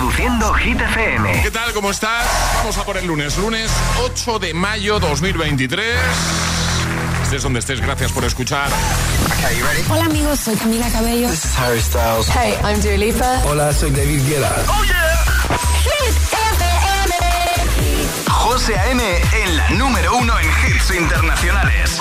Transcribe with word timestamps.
Reproduciendo 0.00 0.54
Hit 0.54 0.80
FM. 0.80 1.42
¿Qué 1.42 1.50
tal? 1.50 1.74
¿Cómo 1.74 1.90
estás? 1.90 2.24
Vamos 2.54 2.78
a 2.78 2.84
por 2.84 2.96
el 2.96 3.06
lunes. 3.06 3.36
Lunes 3.36 3.70
8 4.02 4.38
de 4.38 4.54
mayo 4.54 4.98
2023. 4.98 5.94
Estés 7.22 7.42
donde 7.42 7.58
estés, 7.58 7.82
gracias 7.82 8.10
por 8.10 8.24
escuchar. 8.24 8.70
Hola 9.90 10.06
amigos, 10.06 10.40
soy 10.40 10.56
Camila 10.56 10.90
Cabello. 10.90 11.28
This 11.28 11.44
is 11.44 11.54
Harry 11.58 11.82
Styles. 11.82 12.28
Hey, 12.28 12.54
I'm 12.64 12.80
Dua 12.80 12.96
Lipa. 12.96 13.42
Hola, 13.44 13.74
soy 13.74 13.90
David 13.90 14.26
Guetta. 14.26 14.50
¡Oh, 14.68 14.84
yeah! 14.84 15.26
Hit 15.82 16.16
FM. 16.32 16.64
José 18.30 18.78
A.M. 18.78 19.02
en 19.04 19.56
la 19.58 19.68
número 19.70 20.16
uno 20.16 20.32
en 20.38 20.46
hits 20.46 20.92
internacionales. 20.92 22.00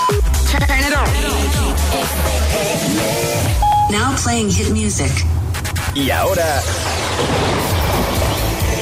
Turn 0.50 0.80
it 0.80 0.96
on. 0.96 1.06
Now 3.92 4.16
playing 4.24 4.50
hit 4.50 4.70
music. 4.70 5.12
Y 5.96 6.12
ahora... 6.12 6.62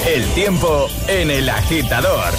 El 0.08 0.26
tiempo 0.36 0.88
en 1.10 1.29
el 1.29 1.50
agitador. 1.50 2.34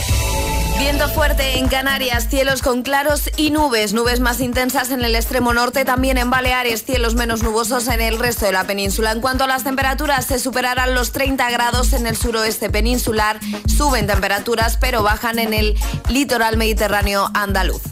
Viento 0.79 1.07
fuerte 1.11 1.59
en 1.59 1.69
Canarias, 1.69 2.27
cielos 2.31 2.63
con 2.63 2.83
claros 2.83 3.29
y 3.37 3.51
nubes, 3.51 3.93
nubes 3.93 4.21
más 4.21 4.41
intensas 4.41 4.91
en 4.91 5.05
el 5.05 5.15
extremo 5.15 5.53
norte, 5.53 5.85
también 5.85 6.17
en 6.17 6.31
Baleares, 6.31 6.87
cielos 6.87 7.15
menos 7.15 7.43
nubosos 7.43 7.87
en 7.89 8.01
el 8.01 8.19
resto 8.19 8.47
de 8.47 8.53
la 8.53 8.65
península. 8.65 9.13
En 9.13 9.21
cuanto 9.21 9.45
a 9.45 9.49
las 9.49 9.65
temperaturas, 9.65 10.25
se 10.25 10.39
superarán 10.39 10.95
los 10.95 11.13
30 11.13 11.51
grados 11.51 11.93
en 11.93 12.07
el 12.07 12.17
suroeste 12.17 12.71
peninsular, 12.71 13.39
suben 13.67 14.07
temperaturas 14.07 14.79
pero 14.79 15.03
bajan 15.03 15.39
en 15.39 15.53
el 15.53 15.75
litoral 16.09 16.57
mediterráneo 16.57 17.29
andaluz. 17.35 17.83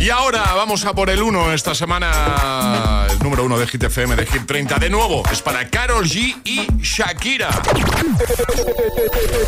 Y 0.00 0.08
ahora 0.08 0.42
vamos 0.56 0.86
a 0.86 0.94
por 0.94 1.10
el 1.10 1.22
1 1.22 1.52
esta 1.52 1.74
semana, 1.74 3.06
el 3.10 3.18
número 3.18 3.44
1 3.44 3.58
de 3.58 3.66
Hit 3.66 3.82
FM 3.82 4.16
de 4.16 4.24
Hit 4.24 4.46
30. 4.46 4.78
De 4.78 4.88
nuevo, 4.88 5.22
es 5.30 5.42
para 5.42 5.68
Carol 5.68 6.06
G 6.06 6.40
y 6.42 6.66
Shakira. 6.82 7.50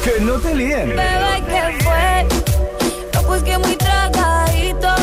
Que 0.04 0.20
no 0.20 0.34
te 0.34 0.54
líen. 0.54 0.90
Bebé, 0.90 1.42
¿qué 1.48 1.82
fue? 1.82 2.26
No, 3.14 3.22
pues 3.22 3.42
que 3.44 3.56
muy 3.56 3.76
tragadito. 3.76 4.94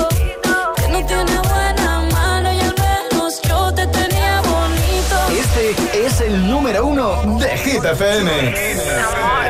Que 0.76 0.88
no 0.88 1.06
tiene 1.08 1.40
buena 1.40 2.08
mano 2.12 2.54
y 2.54 2.60
al 2.60 2.76
menos 2.76 3.42
yo 3.42 3.74
te 3.74 3.88
tenía 3.88 4.42
bonito. 4.42 5.18
Este 5.32 6.06
es 6.06 6.22
el 6.22 6.48
número 6.48 6.86
uno 6.86 7.40
de 7.40 7.58
Hit 7.58 7.84
FM. 7.84 8.54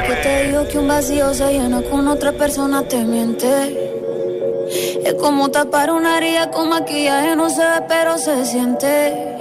Que 0.08 0.16
te 0.24 0.48
digo 0.48 0.66
que 0.66 0.78
un 0.78 0.88
vacío 0.88 1.34
se 1.34 1.52
llena 1.52 1.82
con 1.82 2.08
otra 2.08 2.32
persona 2.32 2.84
te 2.84 3.04
miente. 3.04 3.98
Es 4.72 5.16
como 5.16 5.50
tapar 5.50 5.90
una 5.92 6.18
herida 6.18 6.52
con 6.52 6.70
maquillaje, 6.70 7.36
no 7.36 7.50
se 7.50 7.62
ve, 7.62 7.82
pero 7.88 8.18
se 8.20 8.46
siente. 8.46 9.36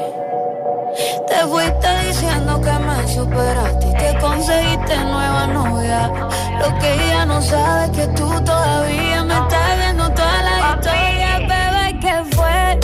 Te 1.29 1.37
fuiste 1.47 1.89
diciendo 2.07 2.61
que 2.61 2.73
me 2.73 3.09
superaste 3.15 3.89
y 3.89 3.95
que 3.95 4.19
conseguiste 4.21 4.97
nueva 5.05 5.47
novia. 5.49 6.11
Lo 6.59 6.79
que 6.79 6.95
ella 6.95 7.27
no 7.27 7.43
sabe 7.43 7.85
es 7.85 7.91
que 7.91 8.07
tú 8.15 8.29
todavía 8.43 9.23
me 9.25 9.35
estás 9.35 9.79
viendo 9.79 10.11
toda 10.13 10.43
la 10.43 10.75
historia, 10.75 11.39
bebé, 11.41 12.01
¿qué 12.01 12.35
fue? 12.35 12.81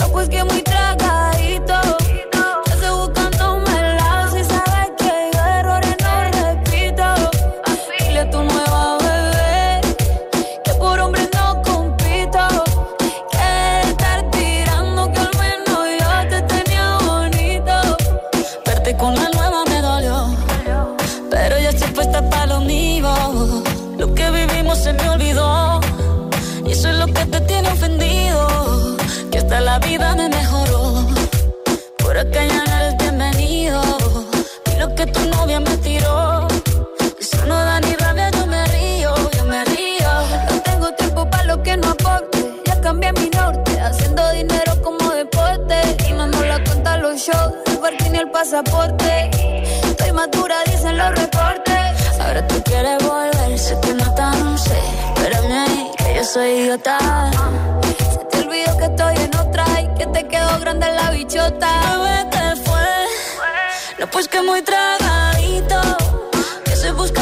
No, 0.00 0.08
pues 0.08 0.28
que 0.28 0.42
muy 0.42 0.62
tragadito. 0.62 1.01
Pasaporte. 48.42 49.30
Estoy 49.84 50.12
madura, 50.12 50.56
dicen 50.66 50.96
los 50.98 51.10
reportes. 51.10 52.20
Ahora 52.20 52.44
tú 52.48 52.60
quieres 52.64 52.98
volver, 53.06 53.56
sé 53.56 53.78
que 53.80 53.94
no 53.94 54.14
tan 54.14 54.58
sé. 54.58 54.80
Espérame 55.14 55.52
ahí, 55.64 55.90
que 55.96 56.14
yo 56.16 56.24
soy 56.24 56.48
idiota. 56.62 56.98
Se 58.12 58.24
te 58.30 58.38
olvidó 58.44 58.76
que 58.78 58.84
estoy 58.86 59.16
en 59.26 59.32
otra 59.36 59.64
y 59.82 59.86
que 59.96 60.06
te 60.08 60.26
quedó 60.26 60.58
grande 60.58 60.86
la 60.90 61.10
bichota. 61.12 61.70
Bebé, 61.86 62.18
te 62.32 62.56
fue. 62.64 62.90
No, 64.00 64.06
pues 64.08 64.26
que 64.26 64.42
muy 64.42 64.60
tragadito. 64.62 65.80
Que 66.64 66.72
estoy 66.72 66.90
buscándome 66.90 67.21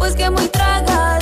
Pues 0.00 0.16
que 0.16 0.30
muy 0.30 0.48
tragadito. 0.48 1.19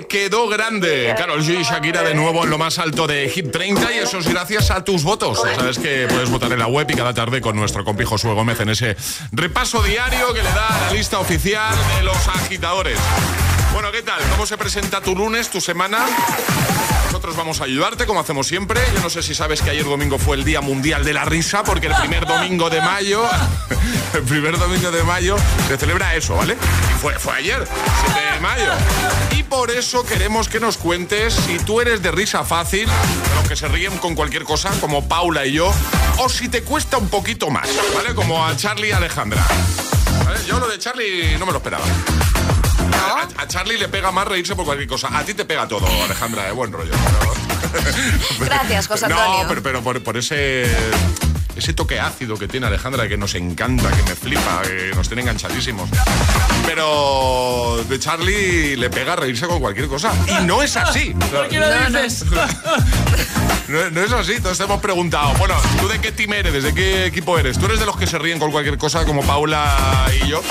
Quedó 0.00 0.48
grande. 0.48 1.14
Carol 1.16 1.42
G 1.42 1.60
y 1.60 1.62
Shakira 1.62 2.02
de 2.02 2.14
nuevo 2.14 2.44
en 2.44 2.50
lo 2.50 2.58
más 2.58 2.78
alto 2.78 3.06
de 3.06 3.28
Hit 3.28 3.52
30 3.52 3.92
y 3.92 3.98
eso 3.98 4.18
es 4.18 4.28
gracias 4.28 4.70
a 4.70 4.84
tus 4.84 5.02
votos. 5.02 5.40
Sabes 5.56 5.78
que 5.78 6.06
puedes 6.08 6.30
votar 6.30 6.52
en 6.52 6.58
la 6.58 6.66
web 6.66 6.86
y 6.90 6.94
cada 6.94 7.14
tarde 7.14 7.40
con 7.40 7.56
nuestro 7.56 7.84
compi 7.84 8.04
Josué 8.04 8.32
Gómez 8.32 8.60
en 8.60 8.70
ese 8.70 8.96
repaso 9.32 9.82
diario 9.82 10.32
que 10.32 10.42
le 10.42 10.50
da 10.50 10.68
a 10.68 10.86
la 10.86 10.92
lista 10.92 11.18
oficial 11.18 11.74
de 11.96 12.04
los 12.04 12.28
agitadores. 12.28 12.98
Bueno, 13.72 13.90
¿qué 13.90 14.02
tal? 14.02 14.20
¿Cómo 14.30 14.46
se 14.46 14.58
presenta 14.58 15.00
tu 15.00 15.16
lunes, 15.16 15.50
tu 15.50 15.60
semana? 15.60 16.06
Nosotros 17.06 17.36
vamos 17.36 17.60
a 17.60 17.64
ayudarte, 17.64 18.06
como 18.06 18.20
hacemos 18.20 18.46
siempre. 18.46 18.80
Yo 18.94 19.00
no 19.00 19.10
sé 19.10 19.22
si 19.22 19.34
sabes 19.34 19.62
que 19.62 19.70
ayer 19.70 19.84
domingo 19.84 20.18
fue 20.18 20.36
el 20.36 20.44
Día 20.44 20.60
Mundial 20.60 21.04
de 21.04 21.12
la 21.12 21.24
Risa, 21.24 21.62
porque 21.62 21.86
el 21.86 21.94
primer 21.94 22.26
domingo 22.26 22.68
de 22.68 22.80
mayo, 22.80 23.22
el 24.14 24.22
primer 24.22 24.58
domingo 24.58 24.90
de 24.90 25.02
mayo 25.04 25.36
se 25.68 25.78
celebra 25.78 26.14
eso, 26.14 26.36
¿vale? 26.36 26.54
Y 26.54 26.98
fue, 27.00 27.18
fue 27.18 27.34
ayer, 27.34 27.66
7 28.06 28.20
de 28.34 28.40
mayo. 28.40 28.72
Y 29.36 29.42
por 29.42 29.70
eso 29.70 30.04
queremos 30.04 30.48
que 30.48 30.60
nos 30.60 30.76
cuentes 30.76 31.34
si 31.34 31.58
tú 31.58 31.80
eres 31.80 32.02
de 32.02 32.10
risa 32.10 32.44
fácil, 32.44 32.88
los 33.36 33.48
que 33.48 33.56
se 33.56 33.68
ríen 33.68 33.96
con 33.98 34.14
cualquier 34.14 34.44
cosa, 34.44 34.70
como 34.80 35.08
Paula 35.08 35.46
y 35.46 35.52
yo, 35.52 35.72
o 36.18 36.28
si 36.28 36.48
te 36.48 36.62
cuesta 36.62 36.98
un 36.98 37.08
poquito 37.08 37.50
más, 37.50 37.68
¿vale? 37.94 38.14
Como 38.14 38.44
a 38.44 38.56
Charlie 38.56 38.88
y 38.88 38.92
Alejandra. 38.92 39.42
Yo 40.46 40.58
lo 40.58 40.68
de 40.68 40.78
Charlie 40.78 41.36
no 41.38 41.46
me 41.46 41.52
lo 41.52 41.58
esperaba. 41.58 41.84
A, 42.94 43.28
a 43.42 43.48
Charlie 43.48 43.78
le 43.78 43.88
pega 43.88 44.10
más 44.12 44.26
reírse 44.26 44.54
por 44.56 44.64
cualquier 44.64 44.88
cosa. 44.88 45.16
A 45.16 45.24
ti 45.24 45.34
te 45.34 45.44
pega 45.44 45.66
todo, 45.68 45.86
Alejandra, 46.04 46.44
de 46.44 46.52
buen 46.52 46.72
rollo. 46.72 46.92
Gracias, 48.40 48.86
José 48.86 49.06
Antonio. 49.06 49.42
No, 49.42 49.48
pero, 49.48 49.62
pero 49.62 49.82
por, 49.82 50.02
por 50.02 50.16
ese 50.16 50.66
ese 51.56 51.72
toque 51.72 52.00
ácido 52.00 52.36
que 52.36 52.48
tiene 52.48 52.66
Alejandra, 52.66 53.08
que 53.08 53.16
nos 53.16 53.34
encanta, 53.34 53.90
que 53.90 54.02
me 54.02 54.14
flipa, 54.14 54.62
que 54.62 54.92
nos 54.94 55.08
tiene 55.08 55.22
enganchadísimos. 55.22 55.88
Pero 56.66 57.82
de 57.88 57.98
Charlie 57.98 58.76
le 58.76 58.90
pega 58.90 59.12
a 59.14 59.16
reírse 59.16 59.46
con 59.46 59.60
cualquier 59.60 59.88
cosa. 59.88 60.12
Y 60.26 60.44
no 60.44 60.62
es 60.62 60.76
así. 60.76 61.14
¿Por 61.30 61.48
qué 61.48 61.58
lo 61.58 61.68
dices? 61.88 62.24
No, 63.68 63.90
no 63.90 64.02
es 64.02 64.12
así, 64.12 64.40
todos 64.40 64.58
te 64.58 64.64
hemos 64.64 64.80
preguntado. 64.80 65.32
Bueno, 65.34 65.54
¿tú 65.80 65.88
de 65.88 65.98
qué 66.00 66.12
team 66.12 66.32
eres? 66.34 66.62
¿De 66.62 66.74
qué 66.74 67.06
equipo 67.06 67.38
eres? 67.38 67.58
¿Tú 67.58 67.66
eres 67.66 67.80
de 67.80 67.86
los 67.86 67.96
que 67.96 68.06
se 68.06 68.18
ríen 68.18 68.38
con 68.38 68.50
cualquier 68.50 68.76
cosa 68.76 69.04
como 69.04 69.22
Paula 69.22 70.06
y 70.22 70.28
yo? 70.28 70.42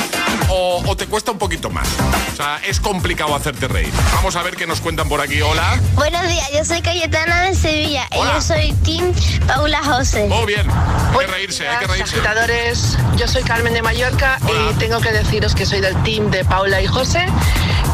¿O, 0.50 0.82
o 0.86 0.98
te 0.98 1.06
cuesta 1.08 1.32
un 1.32 1.38
poquito 1.38 1.70
más? 1.70 1.88
O 2.34 2.36
sea, 2.36 2.60
es 2.66 2.80
complicado 2.80 3.36
hacerte 3.36 3.68
reír. 3.68 3.92
Vamos 4.16 4.36
a 4.36 4.44
ver 4.44 4.56
qué 4.56 4.66
nos 4.66 4.82
cuentan 4.82 5.08
por 5.08 5.22
aquí. 5.22 5.42
Hola. 5.42 5.80
Buenos 5.94 6.28
días, 6.28 6.50
yo 6.54 6.66
soy 6.66 6.82
Cayetana 6.82 7.44
de 7.44 7.56
Sevilla 7.56 8.08
Hola. 8.16 8.32
y 8.32 8.34
yo 8.36 8.42
soy 8.42 8.74
Team 8.84 9.14
Paula 9.48 9.84
José. 9.84 10.28
Muy 10.28 10.46
bien. 10.48 10.66
Hay 11.14 11.26
que 11.26 11.32
reírse, 11.32 11.68
hay 11.68 11.78
que 11.78 11.88
reírse. 11.88 12.16
agitadores, 12.16 12.98
yo 13.16 13.28
soy 13.28 13.44
Carmen 13.44 13.74
de 13.74 13.82
Mallorca 13.82 14.38
Hola. 14.44 14.72
y 14.72 14.74
tengo 14.76 15.00
que 15.00 15.12
deciros 15.12 15.56
que 15.56 15.66
soy 15.66 15.82
del 15.82 15.96
team 16.04 16.32
de 16.32 16.44
Paula 16.46 16.82
y 16.82 16.88
José, 16.88 17.26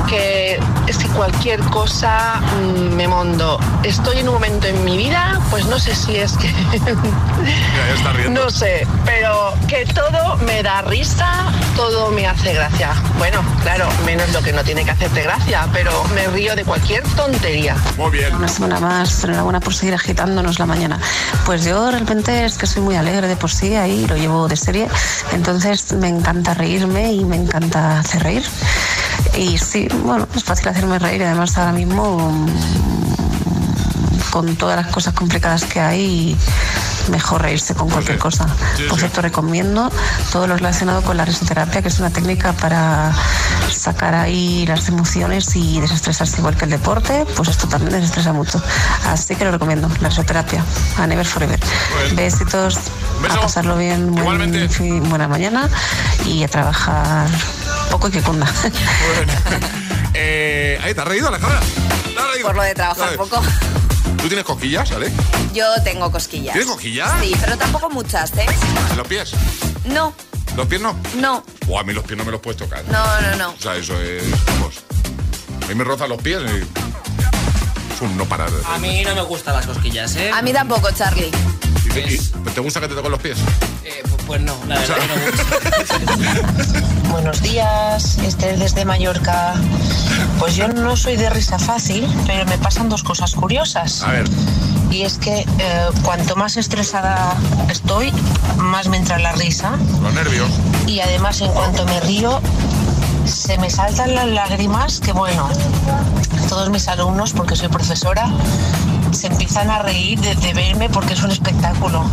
que 0.07 0.59
es 0.87 0.97
que 0.97 1.07
cualquier 1.09 1.59
cosa 1.61 2.41
mm, 2.61 2.95
me 2.95 3.07
mondo. 3.07 3.59
Estoy 3.83 4.19
en 4.19 4.29
un 4.29 4.35
momento 4.35 4.67
en 4.67 4.83
mi 4.85 4.97
vida, 4.97 5.26
pues 5.49 5.65
no 5.65 5.79
sé 5.79 5.95
si 5.95 6.17
es 6.17 6.33
que... 6.37 6.47
Mira, 6.51 7.87
ya 7.87 7.93
está 7.95 8.13
riendo. 8.13 8.43
no 8.43 8.49
sé, 8.49 8.87
pero 9.05 9.53
que 9.67 9.85
todo 9.85 10.37
me 10.37 10.63
da 10.63 10.81
risa, 10.81 11.51
todo 11.75 12.11
me 12.11 12.27
hace 12.27 12.53
gracia. 12.53 12.93
Bueno, 13.17 13.43
claro, 13.63 13.87
menos 14.05 14.31
lo 14.33 14.41
que 14.41 14.53
no 14.53 14.63
tiene 14.63 14.83
que 14.83 14.91
hacerte 14.91 15.23
gracia, 15.23 15.67
pero 15.73 15.91
me 16.15 16.27
río 16.27 16.55
de 16.55 16.63
cualquier 16.63 17.03
tontería. 17.15 17.75
Muy 17.97 18.11
bien. 18.11 18.35
Una 18.35 18.47
semana 18.47 18.79
más, 18.79 19.23
enhorabuena 19.23 19.59
por 19.59 19.73
seguir 19.73 19.95
agitándonos 19.95 20.59
la 20.59 20.65
mañana. 20.65 20.99
Pues 21.45 21.63
yo 21.63 21.89
realmente 21.89 22.45
es 22.45 22.57
que 22.57 22.67
soy 22.67 22.81
muy 22.81 22.95
alegre 22.95 23.27
de 23.27 23.35
por 23.35 23.51
sí, 23.51 23.75
ahí 23.75 24.05
lo 24.07 24.15
llevo 24.17 24.47
de 24.47 24.57
serie, 24.57 24.87
entonces 25.31 25.93
me 25.93 26.07
encanta 26.07 26.53
reírme 26.53 27.11
y 27.13 27.23
me 27.25 27.35
encanta 27.35 27.99
hacer 27.99 28.23
reír. 28.23 28.43
Y 29.35 29.57
sí, 29.57 29.87
bueno, 30.03 30.27
es 30.35 30.43
fácil 30.43 30.69
hacerme 30.69 30.99
reír, 30.99 31.23
además 31.23 31.57
ahora 31.57 31.71
mismo 31.71 32.47
con 34.31 34.55
todas 34.55 34.75
las 34.77 34.87
cosas 34.93 35.13
complicadas 35.13 35.63
que 35.63 35.79
hay, 35.79 36.35
mejor 37.09 37.41
reírse 37.41 37.73
con 37.75 37.89
cualquier 37.89 38.17
cosa. 38.17 38.45
Por 38.89 38.99
cierto, 38.99 39.21
recomiendo 39.21 39.91
todo 40.31 40.47
lo 40.47 40.55
relacionado 40.57 41.01
con 41.01 41.17
la 41.17 41.25
risoterapia, 41.25 41.81
que 41.81 41.87
es 41.87 41.99
una 41.99 42.09
técnica 42.09 42.53
para 42.53 43.11
sacar 43.71 44.13
ahí 44.15 44.65
las 44.67 44.87
emociones 44.89 45.55
y 45.55 45.79
desestresarse 45.79 46.37
igual 46.39 46.55
que 46.57 46.65
el 46.65 46.71
deporte, 46.71 47.25
pues 47.35 47.49
esto 47.49 47.67
también 47.67 47.93
desestresa 47.93 48.33
mucho. 48.33 48.61
Así 49.05 49.35
que 49.35 49.45
lo 49.45 49.51
recomiendo, 49.51 49.89
la 50.01 50.09
risoterapia, 50.09 50.63
a 50.97 51.07
Never 51.07 51.25
Forever. 51.25 51.59
Bueno. 51.93 52.15
Besitos, 52.15 52.79
Beso. 53.21 53.35
a 53.37 53.41
pasarlo 53.41 53.77
bien, 53.77 54.13
buen 54.13 54.69
fin- 54.69 55.07
buena 55.09 55.27
mañana 55.27 55.69
y 56.25 56.43
a 56.43 56.47
trabajar 56.47 57.27
poco 57.91 58.07
y 58.09 58.11
que 58.11 58.21
cunda. 58.21 58.47
Eh, 60.19 60.79
ahí, 60.83 60.95
¿te 60.95 61.01
has 61.01 61.07
reído, 61.07 61.27
Alejandra? 61.27 61.59
Por 62.41 62.55
lo 62.55 62.63
de 62.63 62.73
trabajar 62.73 63.15
poco. 63.17 63.39
¿Tú 64.27 64.31
tienes 64.31 64.45
cosquillas, 64.45 64.91
Ale? 64.91 65.09
Yo 65.53 65.63
tengo 65.85 66.11
cosquillas. 66.11 66.51
¿Tienes 66.51 66.69
cosquillas? 66.69 67.13
Sí, 67.21 67.33
pero 67.39 67.57
tampoco 67.57 67.89
muchas, 67.89 68.29
¿eh? 68.35 68.45
¿En 68.91 68.97
los 68.97 69.07
pies? 69.07 69.31
No, 69.85 70.13
¿Los 70.57 70.67
pies 70.67 70.81
no? 70.81 70.99
no, 71.15 71.45
O 71.69 71.79
a 71.79 71.83
mí 71.85 71.93
los 71.93 72.03
pies 72.03 72.17
no 72.17 72.25
me 72.25 72.33
los 72.33 72.41
puedes 72.41 72.57
tocar. 72.57 72.83
no, 72.89 73.21
no, 73.21 73.37
no. 73.37 73.49
O 73.51 73.57
sea, 73.57 73.77
eso 73.77 73.97
es. 74.01 74.23
Vamos. 74.47 74.79
A 75.63 75.67
mí 75.67 75.75
me 75.75 75.85
rozan 75.85 76.09
los 76.09 76.21
pies 76.21 76.41
y. 76.41 77.93
Es 77.93 78.01
un 78.01 78.17
no 78.17 78.25
parar. 78.25 78.49
A 78.69 78.77
mí 78.79 79.01
no 79.05 79.15
me 79.15 79.21
gustan 79.21 79.55
las 79.55 79.65
cosquillas, 79.65 80.13
¿eh? 80.17 80.29
A 80.33 80.41
mí 80.41 80.51
tampoco, 80.51 80.89
Charlie. 80.91 81.31
¿Y 81.85 81.89
te, 81.89 82.01
y- 82.13 82.17
¿te 82.53 82.59
gusta 82.59 82.81
que 82.81 82.89
te 82.89 82.95
toquen 82.95 83.11
los 83.11 83.21
pies? 83.21 83.37
Eh, 83.85 84.03
pu- 84.03 84.17
pues 84.27 84.41
no, 84.41 84.57
la 84.67 84.77
verdad 84.77 84.97
que 84.97 85.07
no 85.07 85.15
me 85.15 85.31
gusta. 85.31 86.81
Buenos 87.11 87.41
días, 87.41 88.17
Esther 88.17 88.57
desde 88.59 88.83
Mallorca. 88.83 89.53
Pues 90.39 90.55
yo 90.55 90.67
no 90.67 90.95
soy 90.95 91.15
de 91.15 91.29
risa 91.29 91.57
fácil, 91.57 92.07
pero 92.25 92.45
me 92.45 92.57
pasan 92.57 92.89
dos 92.89 93.03
cosas 93.03 93.33
curiosas. 93.33 94.03
A 94.03 94.11
ver. 94.11 94.29
Y 94.91 95.01
es 95.01 95.17
que 95.17 95.39
eh, 95.39 95.45
cuanto 96.03 96.35
más 96.35 96.57
estresada 96.57 97.35
estoy, 97.69 98.11
más 98.57 98.87
me 98.87 98.97
entra 98.97 99.19
la 99.19 99.31
risa. 99.33 99.71
Los 100.01 100.13
nervios. 100.13 100.49
Y 100.85 100.99
además, 100.99 101.41
en 101.41 101.51
cuanto 101.51 101.85
me 101.85 101.99
río, 102.01 102.39
se 103.25 103.57
me 103.57 103.69
saltan 103.69 104.15
las 104.15 104.27
lágrimas, 104.27 104.99
que 104.99 105.11
bueno, 105.11 105.49
todos 106.47 106.69
mis 106.69 106.87
alumnos, 106.87 107.33
porque 107.33 107.55
soy 107.55 107.67
profesora, 107.67 108.29
se 109.11 109.27
empiezan 109.27 109.69
a 109.69 109.79
reír 109.79 110.19
de, 110.21 110.35
de 110.35 110.53
verme 110.53 110.89
porque 110.89 111.13
es 111.13 111.23
un 111.23 111.31
espectáculo. 111.31 112.05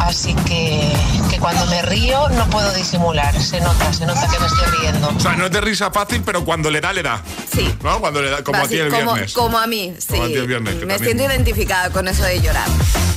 Así 0.00 0.34
que, 0.34 0.92
que 1.30 1.38
cuando 1.38 1.64
me 1.66 1.80
río 1.82 2.28
no 2.30 2.44
puedo 2.50 2.70
disimular, 2.74 3.40
se 3.40 3.60
nota, 3.60 3.92
se 3.92 4.04
nota 4.04 4.26
que 4.28 4.38
me 4.38 4.46
estoy 4.46 4.63
riendo. 4.90 5.08
O 5.16 5.20
sea, 5.20 5.36
no 5.36 5.46
es 5.46 5.50
de 5.52 5.60
risa 5.60 5.90
fácil, 5.90 6.22
pero 6.24 6.44
cuando 6.44 6.70
le 6.70 6.80
da, 6.80 6.92
le 6.92 7.02
da. 7.02 7.22
Sí. 7.52 7.72
¿No? 7.82 8.00
Cuando 8.00 8.22
le 8.22 8.30
da, 8.30 8.42
como 8.44 8.58
a 8.62 8.68
ti 8.68 8.76
el 8.78 8.88
como, 8.90 9.12
viernes. 9.14 9.32
como 9.32 9.58
a 9.58 9.66
mí, 9.66 9.94
sí. 9.98 10.06
Como 10.08 10.22
a 10.24 10.26
ti 10.26 10.34
el 10.34 10.46
viernes, 10.46 10.74
Me 10.74 10.80
también. 10.80 11.00
siento 11.04 11.24
identificada 11.24 11.90
con 11.90 12.08
eso 12.08 12.22
de 12.24 12.40
llorar. 12.40 12.68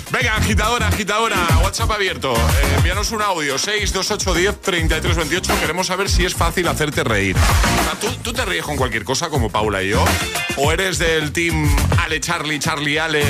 Venga, 0.10 0.38
agitadora, 0.38 0.88
agitadora, 0.88 1.36
WhatsApp 1.64 1.92
abierto. 1.92 2.34
Eh, 2.34 2.74
envíanos 2.78 3.12
un 3.12 3.22
audio, 3.22 3.58
628 3.58 4.34
10 4.34 4.62
33 4.62 5.16
28. 5.18 5.60
Queremos 5.60 5.88
saber 5.88 6.10
si 6.10 6.24
es 6.26 6.34
fácil 6.34 6.66
hacerte 6.70 7.04
reír. 7.04 7.36
O 7.36 7.84
sea, 7.84 8.00
¿tú, 8.00 8.16
tú 8.24 8.32
te 8.32 8.46
ríes 8.46 8.64
con 8.64 8.78
cualquier 8.78 9.04
cosa 9.04 9.28
como 9.30 9.50
Paula 9.50 9.84
y 9.84 9.90
yo? 9.90 10.06
¿O 10.56 10.72
eres 10.72 10.98
del 10.98 11.34
team 11.34 11.70
Ale 11.98 12.22
Charlie, 12.22 12.58
Charlie 12.60 12.98
Ale? 12.98 13.22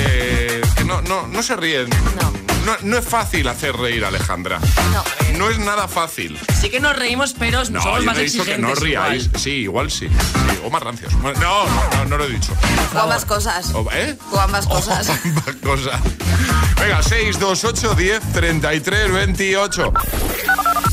Que 0.76 0.84
no, 0.84 1.02
no, 1.02 1.26
no 1.26 1.42
se 1.42 1.56
ríen. 1.56 1.88
No. 1.90 2.37
No, 2.66 2.76
no 2.82 2.98
es 2.98 3.04
fácil 3.04 3.48
hacer 3.48 3.74
reír 3.76 4.04
a 4.04 4.08
Alejandra. 4.08 4.58
No. 4.92 5.04
No 5.38 5.50
es 5.50 5.58
nada 5.58 5.88
fácil. 5.88 6.38
Sí 6.60 6.68
que 6.70 6.80
nos 6.80 6.96
reímos, 6.96 7.34
pero 7.38 7.58
No, 7.70 7.80
somos 7.82 8.00
yo 8.00 8.04
más 8.06 8.18
he 8.18 8.22
dicho 8.24 8.42
exigentes. 8.42 8.54
que 8.56 8.60
no 8.60 8.74
ríais. 8.74 9.24
igual. 9.24 9.40
Sí, 9.40 9.50
igual 9.50 9.90
sí. 9.90 10.08
Sí, 10.08 10.58
O 10.64 10.70
más 10.70 10.82
rancios. 10.82 11.12
No, 11.14 11.32
no, 11.32 11.64
no, 11.64 12.04
no 12.06 12.18
lo 12.18 12.24
he 12.24 12.28
dicho. 12.30 12.52
O 12.94 12.98
ambas 12.98 13.24
cosas. 13.24 13.70
O- 13.74 13.88
¿Eh? 13.92 14.16
O 14.32 14.38
ambas 14.40 14.66
cosas. 14.66 15.08
O 15.08 15.12
ambas 15.24 15.54
cosas. 15.62 16.00
Venga, 16.80 17.02
628 17.02 17.94
10 17.94 18.20
33 18.32 19.12
28. 19.12 19.92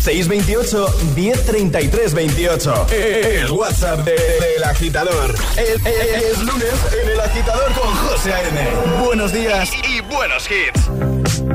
628 0.04 0.96
1033 1.16 2.14
28. 2.14 2.88
El 2.92 3.52
WhatsApp 3.52 4.00
de- 4.06 4.12
del 4.56 4.64
agitador. 4.64 5.34
Es, 5.58 5.70
es- 5.86 6.24
es 6.24 6.40
lunes 6.44 6.74
en 7.04 7.10
el 7.10 7.20
agitador 7.20 7.72
con 7.74 7.94
José 7.96 8.34
A.M. 8.34 8.70
Buenos 9.04 9.34
días. 9.34 9.70
Y 9.90 10.02
buenos 10.02 10.48
hits. 10.50 11.55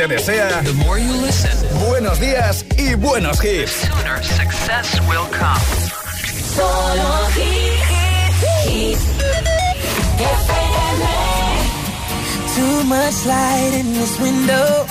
Te 0.00 0.06
desea 0.06 0.62
buenos 1.86 2.18
días 2.20 2.64
y 2.78 2.94
buenos 2.94 3.44
hits. 3.44 3.86
success 4.22 4.98
will 5.06 5.28
come. 5.30 5.60
Solo 6.56 7.28
hit, 7.34 8.98
Too 12.56 12.84
much 12.84 13.26
light 13.26 13.74
in 13.74 13.92
this 13.92 14.18
window. 14.18 14.86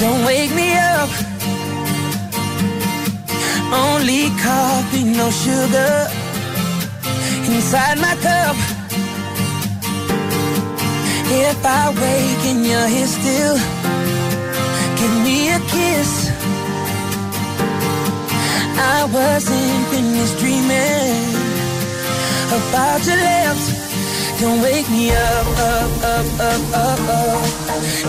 Don't 0.00 0.24
wake 0.24 0.52
me 0.52 0.74
up. 0.74 1.08
Only 3.72 4.30
coffee, 4.42 5.04
no 5.04 5.30
sugar. 5.30 6.08
Inside 7.46 7.98
my 7.98 8.16
cup. 8.16 8.56
If 11.32 11.64
I 11.64 11.90
wake 11.90 12.44
and 12.50 12.66
you're 12.66 12.88
here 12.88 13.06
still, 13.06 13.56
give 14.98 15.14
me 15.22 15.52
a 15.54 15.60
kiss. 15.60 16.12
I 18.76 19.04
wasn't 19.14 19.86
finished 19.92 20.38
dreaming 20.40 21.30
about 22.50 23.06
your 23.06 23.20
lips. 23.28 23.64
Don't 24.40 24.60
wake 24.60 24.90
me 24.90 25.12
up, 25.12 25.46
up, 25.70 25.92
up, 26.02 26.26
up, 26.50 26.64
up, 26.74 27.00
up. 27.18 27.42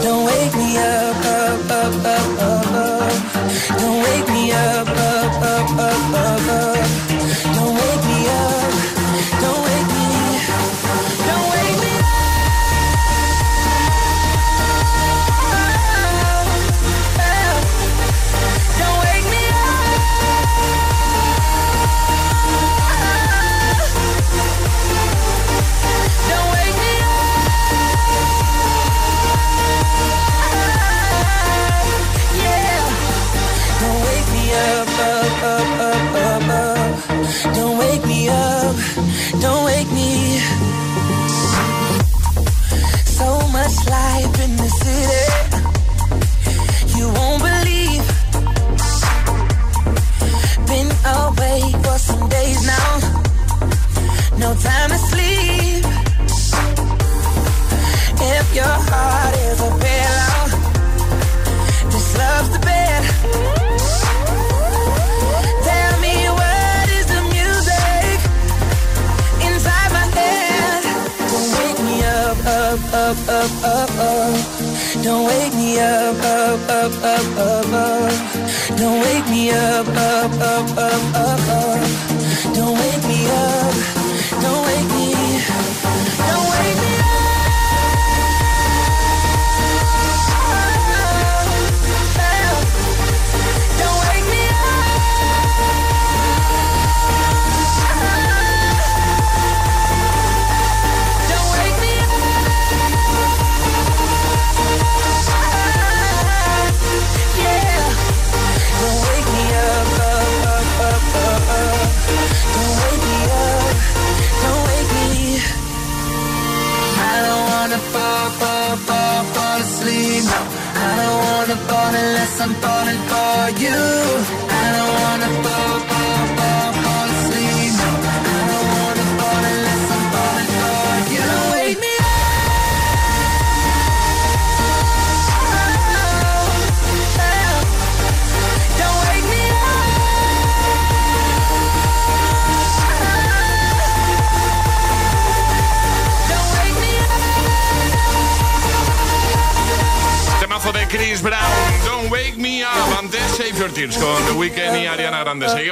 Don't 0.02 0.26
wake 0.26 0.56
me 0.56 0.78
up, 0.78 1.26
up, 1.38 1.72
up, 1.80 1.94
up, 2.16 2.40
up, 2.50 2.72
up. 2.74 3.14
Don't 3.80 4.02
wake 4.02 4.28
me 4.30 4.52
up, 4.52 4.88
up, 4.88 5.34
up, 5.54 5.70
up, 5.78 6.14
up, 6.26 6.48
up. 6.58 6.88
Don't 7.54 7.76
wake 7.76 8.04
me 8.10 8.30
up. 8.30 8.61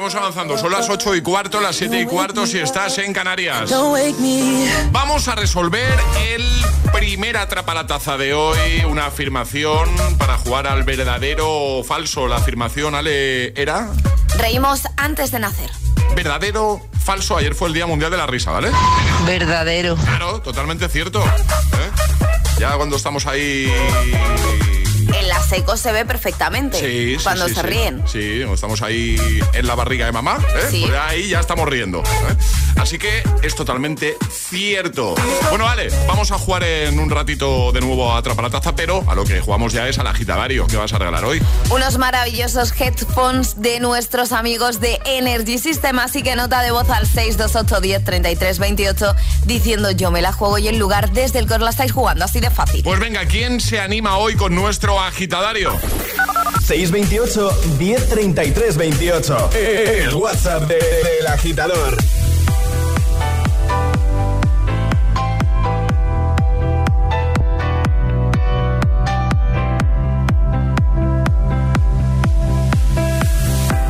Seguimos 0.10 0.16
avanzando. 0.16 0.58
Son 0.58 0.72
las 0.72 0.90
8 0.90 1.16
y 1.18 1.22
cuarto, 1.22 1.62
las 1.62 1.76
7 1.76 2.02
y 2.02 2.06
cuarto 2.06 2.48
si 2.48 2.58
estás 2.58 2.98
en 2.98 3.14
Canarias. 3.14 3.70
Don't 3.70 3.94
wake 3.94 4.18
me 4.20 4.68
Vamos 4.92 5.28
a 5.28 5.36
resolver 5.36 5.94
el 6.34 6.44
primer 6.92 7.38
atrapa 7.38 7.76
la 7.76 7.86
taza 7.86 8.18
de 8.18 8.34
hoy. 8.34 8.58
Una 8.88 9.06
afirmación 9.06 9.88
para 10.18 10.38
jugar 10.40 10.66
al 10.66 10.84
verdadero 10.84 11.48
o 11.48 11.84
falso. 11.84 12.28
La 12.28 12.38
afirmación, 12.38 12.96
Ale, 12.96 13.54
era 13.60 13.90
Reímos 14.38 14.82
antes 14.98 15.30
de 15.32 15.40
nacer. 15.40 15.70
verdadero, 16.16 16.82
falso. 17.04 17.38
Ayer 17.38 17.54
fue 17.54 17.68
el 17.68 17.76
Día 17.76 17.86
Mundial 17.86 18.10
de 18.10 18.18
la 18.18 18.26
Risa, 18.26 18.50
¿vale? 18.50 18.72
Verdadero. 19.28 19.96
Claro, 19.96 20.42
totalmente 20.42 20.90
cierto. 20.90 21.22
¿eh? 21.24 21.92
Ya 22.58 22.76
cuando 22.78 22.96
estamos 22.96 23.28
ahí. 23.28 23.72
La 25.30 25.44
seco 25.44 25.78
se 25.78 25.92
ve 25.92 26.06
perfectamente 26.06 26.80
Sí, 26.80 27.18
cuando 27.24 27.48
sí, 27.48 27.54
se 27.54 27.62
sí. 27.62 27.68
ríen. 27.68 28.04
Sí, 28.08 28.42
estamos 28.52 28.82
ahí 28.82 29.16
en 29.54 29.68
la 29.68 29.76
barriga 29.76 30.08
de 30.08 30.12
mamá, 30.12 30.40
¿eh? 30.56 30.68
Sí. 30.72 30.86
Pues 30.88 31.00
ahí 31.00 31.30
ya 31.30 31.40
estamos 31.40 31.70
riendo. 31.70 32.00
¿eh? 32.00 32.36
Así 32.78 32.98
que 32.98 33.22
es 33.44 33.54
totalmente 33.54 34.18
cierto. 34.32 35.14
Bueno, 35.50 35.66
vale, 35.66 35.90
vamos 36.08 36.32
a 36.32 36.40
jugar 36.40 36.64
en 36.64 36.98
un 37.00 37.10
ratito 37.12 37.72
de 37.72 37.80
nuevo 37.82 38.12
a 38.12 38.18
Atrapa 38.18 38.42
la 38.42 38.50
Taza, 38.50 38.74
pero 38.76 39.04
a 39.08 39.14
lo 39.14 39.24
que 39.24 39.40
jugamos 39.40 39.72
ya 39.74 39.88
es 39.88 40.00
al 40.00 40.08
agitadario. 40.08 40.66
¿Qué 40.66 40.78
vas 40.78 40.94
a 40.94 40.98
regalar 40.98 41.24
hoy? 41.26 41.42
Unos 41.70 41.98
maravillosos 42.00 42.74
headphones 42.80 43.62
de 43.62 43.80
nuestros 43.80 44.32
amigos 44.32 44.80
de 44.80 45.00
Energy 45.06 45.60
System, 45.60 46.00
así 46.00 46.24
que 46.24 46.36
nota 46.36 46.62
de 46.62 46.72
voz 46.72 46.90
al 46.90 47.06
628 47.06 47.82
10 47.82 48.04
33 48.04 48.60
28 48.60 49.16
diciendo 49.46 49.92
yo 49.92 50.10
me 50.10 50.22
la 50.24 50.32
juego 50.34 50.58
y 50.58 50.68
el 50.70 50.80
lugar 50.80 51.12
desde 51.12 51.38
el 51.40 51.48
que 51.48 51.54
os 51.54 51.62
la 51.62 51.70
estáis 51.70 51.92
jugando, 51.92 52.26
así 52.26 52.40
de 52.40 52.50
fácil. 52.50 52.82
Pues 52.84 53.00
venga, 53.00 53.26
¿quién 53.26 53.60
se 53.60 53.80
anima 53.80 54.18
hoy 54.18 54.36
con 54.36 54.56
nuestro 54.56 55.00
agitadario? 55.00 55.19
628 56.62 57.78
1033 57.78 58.78
28. 58.78 59.50
El 59.54 60.14
WhatsApp 60.16 60.68
de- 60.68 60.76
del 60.78 61.28
agitador. 61.28 61.98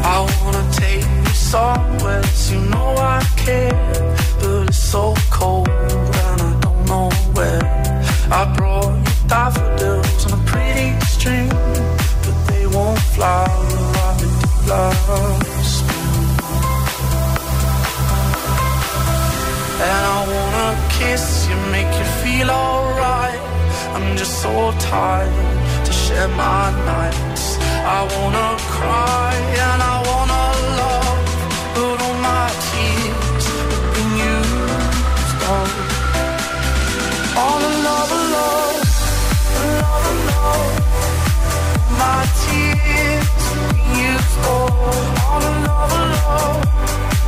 I 0.03 0.27
wanna 0.43 0.65
take 0.73 1.03
you 2.51 2.59
know 2.61 2.95
I 2.97 3.21
care, 3.37 3.71
but 4.39 4.67
it's 4.69 4.77
so 4.77 5.13
cold 5.29 5.67
and 5.69 6.41
I 6.41 6.59
don't 6.61 6.85
know 6.85 7.09
where. 7.33 7.61
I 8.31 8.53
brought 8.57 8.93
you 9.07 9.27
daffodils 9.27 10.08
but 12.23 12.47
they 12.47 12.65
won't. 12.67 12.99
And 19.81 20.05
I 20.15 20.19
wanna 20.35 20.69
kiss 20.89 21.47
you, 21.47 21.55
make 21.71 21.91
you 21.97 22.07
feel 22.21 22.49
alright. 22.49 23.39
I'm 23.95 24.17
just 24.17 24.41
so 24.41 24.71
tired 24.79 25.85
to 25.85 25.91
share 25.91 26.27
my 26.27 26.71
nights. 26.85 27.57
I 27.97 27.99
wanna 28.13 28.49
cry 28.75 29.33
and 29.65 29.81
I 29.81 29.95
wanna 30.09 30.45
love, 30.81 31.27
all 31.77 32.13
my 32.21 32.47
tears. 32.67 33.45
Oh. 35.51 35.88
tears, 42.41 43.27
we 43.73 43.81
you 43.99 44.13
stole 44.29 44.71
all 45.23 45.39
the 45.41 45.51
love 45.65 45.91
alone. 45.91 47.18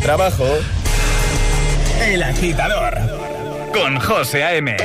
trabajo. 0.00 0.46
El 2.06 2.22
agitador 2.22 2.98
con 3.72 3.98
José 4.00 4.44
A.M. 4.44 4.76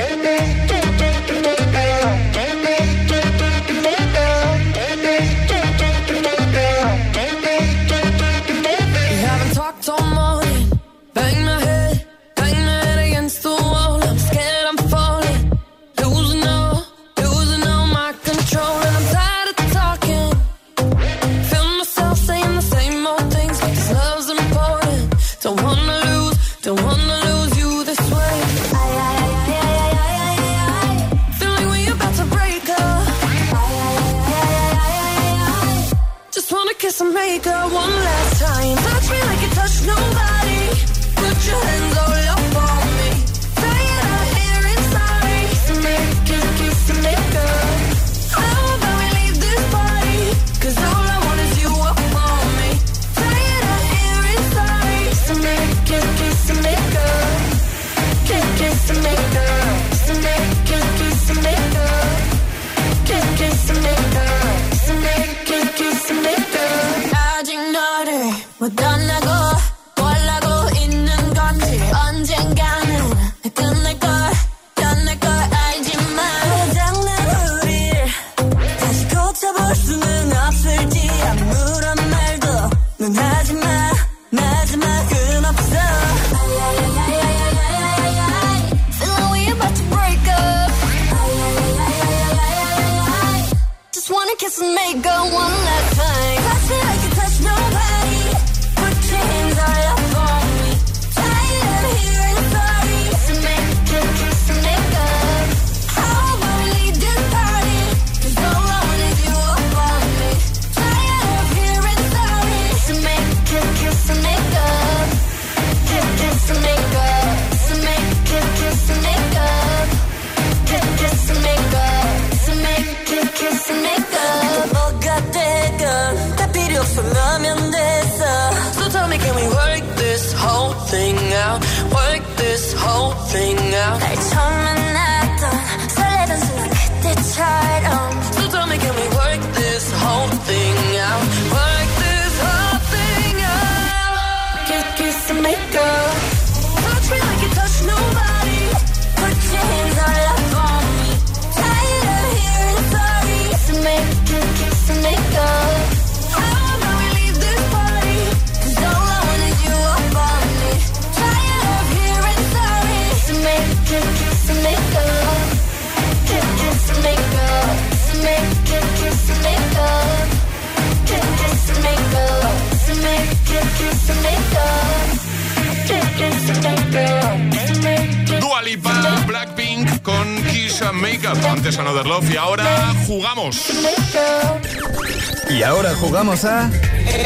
jugamos 186.24 186.44
a 186.46 186.70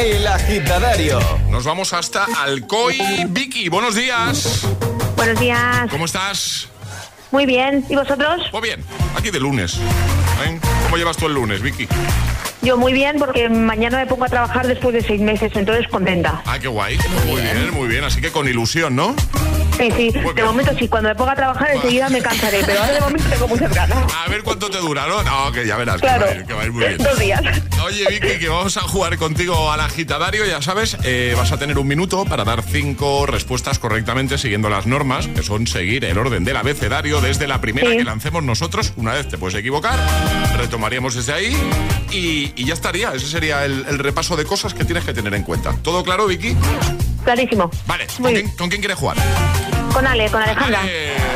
El 0.01 0.27
Agitadario. 0.27 1.21
Nos 1.51 1.65
vamos 1.65 1.93
hasta 1.93 2.27
Alcoy. 2.43 2.99
Vicky, 3.29 3.69
buenos 3.69 3.95
días. 3.95 4.67
Buenos 5.15 5.39
días. 5.39 5.89
¿Cómo 5.89 6.05
estás? 6.05 6.69
Muy 7.31 7.47
bien. 7.47 7.85
¿Y 7.89 7.95
vosotros? 7.95 8.43
Pues 8.51 8.63
bien, 8.63 8.85
aquí 9.17 9.31
de 9.31 9.39
lunes. 9.39 9.77
¿eh? 9.77 10.59
¿Cómo 10.83 10.97
llevas 10.97 11.17
tú 11.17 11.27
el 11.27 11.35
lunes, 11.35 11.63
Vicky? 11.63 11.87
Yo 12.63 12.77
muy 12.77 12.93
bien 12.93 13.19
porque 13.21 13.49
mañana 13.49 13.99
me 13.99 14.07
pongo 14.07 14.25
a 14.25 14.29
trabajar 14.29 14.67
después 14.67 14.93
de 14.93 15.03
seis 15.03 15.21
meses, 15.21 15.53
entonces 15.55 15.87
contenta. 15.87 16.43
Ah, 16.45 16.59
qué 16.59 16.67
guay. 16.67 16.99
Muy 17.27 17.41
bien, 17.41 17.71
muy 17.73 17.87
bien. 17.87 18.03
Así 18.03 18.21
que 18.21 18.33
con 18.33 18.49
ilusión, 18.49 18.97
¿no? 18.97 19.15
Sí, 19.79 19.91
sí. 19.97 20.11
Muy 20.19 20.27
De 20.29 20.33
bien. 20.35 20.47
momento 20.47 20.73
sí, 20.79 20.89
cuando 20.89 21.09
me 21.09 21.15
ponga 21.15 21.33
a 21.33 21.37
trabajar 21.37 21.71
enseguida 21.71 22.09
me 22.09 22.21
cansaré, 22.21 22.63
pero 22.67 22.81
ahora 22.81 22.93
de 22.95 23.01
momento 23.01 23.29
tengo 23.31 23.49
muchas 23.49 23.73
ganas. 23.75 23.99
A 24.13 24.29
ver 24.29 24.43
cuánto 24.43 24.69
te 24.71 24.79
dura, 24.79 25.07
¿no? 25.07 25.23
No, 25.23 25.53
que 25.53 25.67
ya 25.67 25.77
verás. 25.77 26.01
Claro. 26.01 26.27
Que, 26.27 26.31
va 26.33 26.33
a 26.33 26.41
ir, 26.41 26.45
que 26.47 26.53
va 26.55 26.63
a 26.63 26.65
ir 26.65 26.73
muy 26.73 26.85
bien. 26.85 26.99
Dos 26.99 27.19
días. 27.19 27.41
Oye, 27.85 28.05
Vicky, 28.11 28.39
que 28.39 28.49
vamos 28.49 28.77
a 28.77 28.81
jugar 28.83 29.17
contigo 29.19 29.71
al 29.71 29.81
agitadario, 29.81 30.45
ya 30.45 30.61
sabes, 30.61 30.97
eh, 31.05 31.35
vas 31.37 31.53
a 31.53 31.59
tener 31.59 31.79
un 31.79 31.87
minuto 31.87 32.25
para 32.25 32.45
dar 32.45 32.63
cinco 32.63 33.25
respuestas 33.27 33.79
correctamente 33.79 34.37
siguiendo 34.37 34.69
las 34.69 34.87
normas, 34.87 35.29
que 35.29 35.43
son 35.43 35.67
seguir 35.67 36.05
el 36.05 36.19
orden 36.19 36.45
del 36.45 36.57
abecedario 36.57 37.21
desde 37.21 37.47
la 37.47 37.61
primera 37.61 37.91
Sí. 37.91 37.99
que 37.99 38.05
lancemos 38.05 38.43
nosotros. 38.43 38.93
Una 38.97 39.13
vez 39.15 39.29
te 39.29 39.39
puedes 39.39 39.57
equivocar, 39.57 39.99
retomaríamos 40.57 41.15
desde 41.15 41.33
ahí 41.33 41.57
y, 42.11 42.53
y 42.57 42.65
ya 42.67 42.75
estaría. 42.75 43.13
Ese 43.15 43.27
sería 43.29 43.65
el, 43.65 43.87
el 43.89 43.99
repaso 44.01 44.37
de 44.37 44.45
cosas 44.45 44.75
que 44.75 44.85
tienes 44.85 45.05
que 45.05 45.15
tener 45.15 45.33
en 45.35 45.45
cuenta. 45.45 45.73
¿Todo 45.83 46.03
claro, 46.03 46.27
Vicky? 46.27 46.57
Clarísimo. 47.25 47.71
Vale, 47.87 48.07
¿con 48.21 48.33
quién, 48.33 48.49
con 48.57 48.69
quién 48.69 48.81
quieres 48.81 48.99
jugar? 48.99 49.17
Con 49.93 50.07
Ale, 50.07 50.31
con 50.31 50.43
Alejandra. 50.43 50.81
Vale, 50.81 51.17
te. 51.17 51.29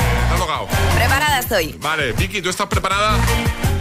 Preparada 0.95 1.39
estoy. 1.39 1.77
Vale, 1.81 2.13
Vicky, 2.13 2.43
¿tú 2.43 2.51
estás 2.51 2.67
preparada? 2.67 3.17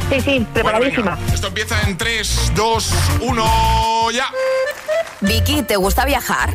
Sí, 0.09 0.21
sí, 0.21 0.47
preparadísima. 0.53 1.17
Esto 1.33 1.47
empieza 1.47 1.81
en 1.83 1.97
3, 1.97 2.53
2, 2.55 2.93
1, 3.21 4.11
ya. 4.11 4.25
Vicky, 5.21 5.63
¿te 5.63 5.75
gusta 5.75 6.05
viajar? 6.05 6.53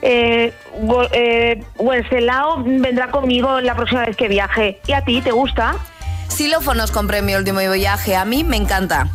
Eh, 0.00 0.52
eh, 1.12 1.64
Wenceslao 1.76 2.62
vendrá 2.64 3.10
conmigo 3.10 3.60
la 3.60 3.76
próxima 3.76 4.06
vez 4.06 4.16
que 4.16 4.28
viaje. 4.28 4.80
¿Y 4.86 4.92
a 4.92 5.04
ti 5.04 5.20
te 5.20 5.30
gusta? 5.30 5.76
Xilófonos 6.28 6.90
compré 6.90 7.18
en 7.18 7.26
mi 7.26 7.34
último 7.34 7.60
viaje. 7.60 8.16
A 8.16 8.24
mí 8.24 8.44
me 8.44 8.56
encanta. 8.56 9.08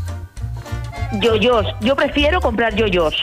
Yoyos. 1.14 1.66
Yo 1.82 1.96
prefiero 1.96 2.40
comprar 2.42 2.76
yoyos. 2.76 3.16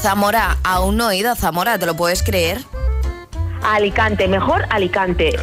Zamora, 0.00 0.56
aún 0.62 0.96
no 0.96 1.10
he 1.10 1.16
ido 1.16 1.30
a 1.30 1.36
Zamora, 1.36 1.78
¿te 1.78 1.86
lo 1.86 1.94
puedes 1.94 2.22
creer? 2.22 2.60
A 3.62 3.74
Alicante, 3.76 4.28
mejor 4.28 4.66
Alicante. 4.70 5.36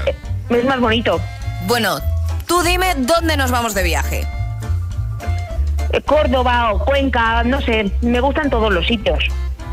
Es 0.50 0.66
más 0.66 0.80
bonito. 0.80 1.20
Bueno, 1.66 2.00
tú 2.48 2.64
dime 2.64 2.94
dónde 2.96 3.38
nos 3.38 3.52
vamos 3.52 3.74
de 3.74 3.84
viaje. 3.84 4.28
Eh, 5.92 6.02
Córdoba 6.02 6.74
o 6.74 6.84
Cuenca, 6.84 7.44
no 7.44 7.62
sé, 7.62 7.92
me 8.02 8.20
gustan 8.20 8.50
todos 8.50 8.74
los 8.74 8.86
sitios. 8.88 9.24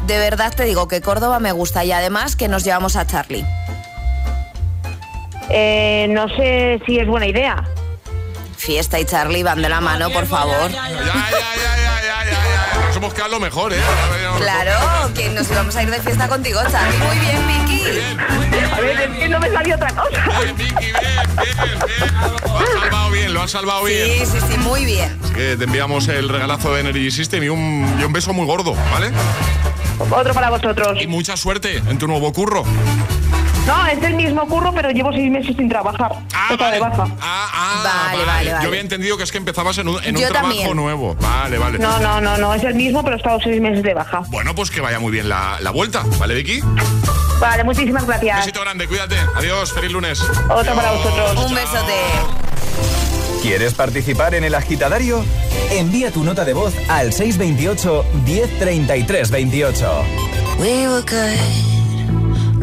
De 0.06 0.18
verdad 0.18 0.52
te 0.54 0.64
digo 0.64 0.86
que 0.86 1.00
Córdoba 1.00 1.40
me 1.40 1.52
gusta 1.52 1.84
y 1.84 1.92
además 1.92 2.36
que 2.36 2.48
nos 2.48 2.64
llevamos 2.64 2.96
a 2.96 3.06
Charlie. 3.06 3.44
Eh, 5.50 6.06
no 6.10 6.28
sé 6.28 6.80
si 6.86 6.98
es 6.98 7.06
buena 7.06 7.26
idea. 7.26 7.64
Fiesta 8.56 8.98
y 8.98 9.04
Charlie 9.04 9.42
van 9.42 9.62
de 9.62 9.68
la 9.68 9.80
mano, 9.80 10.10
por 10.10 10.26
favor. 10.26 10.70
Ya, 10.70 10.88
ya, 10.88 10.98
ya, 10.98 11.04
ya, 11.04 11.04
ya, 11.04 11.30
ya, 11.30 11.82
ya. 11.82 11.83
Nos 12.94 13.02
hemos 13.02 13.14
quedado 13.14 13.32
lo 13.32 13.40
mejor, 13.40 13.72
¿eh? 13.72 13.80
Claro, 14.36 15.12
que 15.14 15.28
nos 15.30 15.50
íbamos 15.50 15.74
a 15.74 15.82
ir 15.82 15.90
de 15.90 16.00
fiesta 16.00 16.28
contigo, 16.28 16.60
Charlie. 16.70 16.96
Muy 16.98 17.18
bien, 17.18 17.44
Vicky. 17.48 17.82
A 18.72 18.80
ver, 18.80 19.00
es 19.00 19.18
que 19.18 19.28
no 19.28 19.40
me 19.40 19.50
salió 19.50 19.74
otra 19.74 19.88
cosa. 19.88 20.22
Bien, 20.40 20.56
Vicky, 20.56 20.74
bien, 20.76 20.94
bien, 21.42 21.56
bien. 21.58 22.14
Lo 22.46 22.60
has 22.60 22.70
salvado 22.80 23.10
bien, 23.10 23.34
lo 23.34 23.42
has 23.42 23.50
salvado 23.50 23.82
bien. 23.82 24.24
Sí, 24.24 24.38
sí, 24.38 24.46
sí, 24.48 24.58
muy 24.58 24.84
bien. 24.84 25.18
Así 25.24 25.34
que 25.34 25.56
te 25.56 25.64
enviamos 25.64 26.06
el 26.06 26.28
regalazo 26.28 26.72
de 26.72 26.82
Energy 26.82 27.10
System 27.10 27.42
y 27.42 27.48
un, 27.48 27.96
y 28.00 28.04
un 28.04 28.12
beso 28.12 28.32
muy 28.32 28.46
gordo, 28.46 28.76
¿vale? 28.92 29.10
Otro 29.98 30.32
para 30.32 30.50
vosotros. 30.50 30.96
Y 31.02 31.08
mucha 31.08 31.36
suerte 31.36 31.78
en 31.78 31.98
tu 31.98 32.06
nuevo 32.06 32.32
curro. 32.32 32.62
No, 33.66 33.86
es 33.86 34.02
el 34.02 34.14
mismo 34.14 34.46
curro, 34.46 34.72
pero 34.74 34.90
llevo 34.90 35.10
seis 35.12 35.30
meses 35.30 35.56
sin 35.56 35.68
trabajar. 35.68 36.12
Está 36.50 36.70
de 36.70 36.78
baja. 36.80 37.06
Ah, 37.20 37.48
ah, 37.52 37.80
Vale, 38.12 38.24
vale, 38.24 38.50
vale. 38.50 38.62
Yo 38.64 38.68
había 38.68 38.80
entendido 38.80 39.16
que 39.16 39.22
es 39.24 39.32
que 39.32 39.38
empezabas 39.38 39.78
en 39.78 39.88
un, 39.88 40.02
en 40.04 40.16
un 40.16 40.22
trabajo 40.22 40.48
también. 40.54 40.76
nuevo. 40.76 41.14
Vale, 41.14 41.56
vale. 41.58 41.78
No, 41.78 41.98
no, 41.98 42.20
no, 42.20 42.36
no, 42.36 42.52
es 42.54 42.62
el 42.64 42.74
mismo, 42.74 43.02
pero 43.02 43.16
he 43.16 43.18
estado 43.18 43.40
seis 43.40 43.60
meses 43.60 43.82
de 43.82 43.94
baja. 43.94 44.20
Bueno, 44.28 44.54
pues 44.54 44.70
que 44.70 44.80
vaya 44.82 44.98
muy 44.98 45.12
bien 45.12 45.28
la, 45.28 45.58
la 45.60 45.70
vuelta, 45.70 46.02
¿vale, 46.18 46.34
Vicky? 46.34 46.60
Vale, 47.40 47.64
muchísimas 47.64 48.06
gracias. 48.06 48.38
Besito 48.38 48.60
grande, 48.60 48.86
cuídate. 48.86 49.16
Adiós, 49.34 49.72
feliz 49.72 49.90
lunes. 49.92 50.20
Otro 50.48 50.74
para 50.74 50.92
vosotros. 50.92 51.46
Un 51.46 51.54
besote. 51.54 51.94
¿Quieres 53.42 53.74
participar 53.74 54.34
en 54.34 54.44
el 54.44 54.54
agitadario? 54.54 55.24
Envía 55.70 56.10
tu 56.10 56.22
nota 56.24 56.44
de 56.44 56.52
voz 56.54 56.74
al 56.88 57.12
628 57.12 58.04
1033 58.24 59.30
28. 59.30 60.04
We 60.58 60.86
were 60.88 61.02
good, 61.02 61.73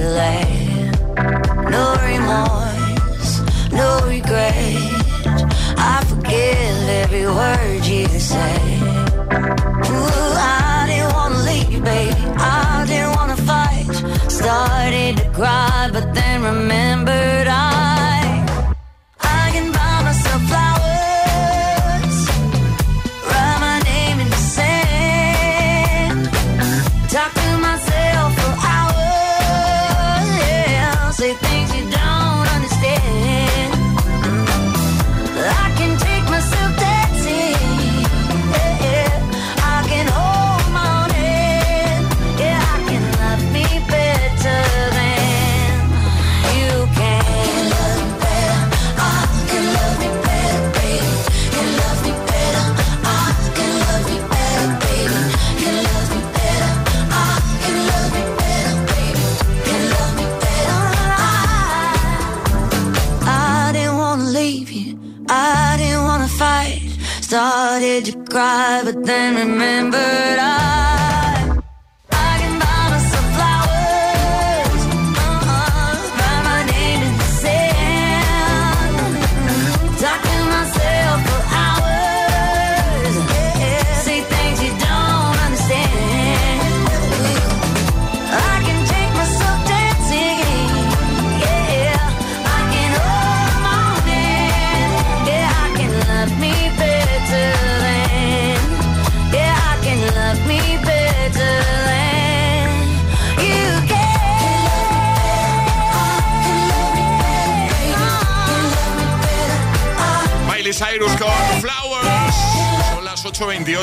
laid. 0.00 0.92
No 1.70 1.84
remorse, 2.10 3.40
no 3.72 4.00
regret. 4.06 4.76
I 5.76 6.04
forgive 6.08 6.88
every 7.02 7.26
word 7.26 7.59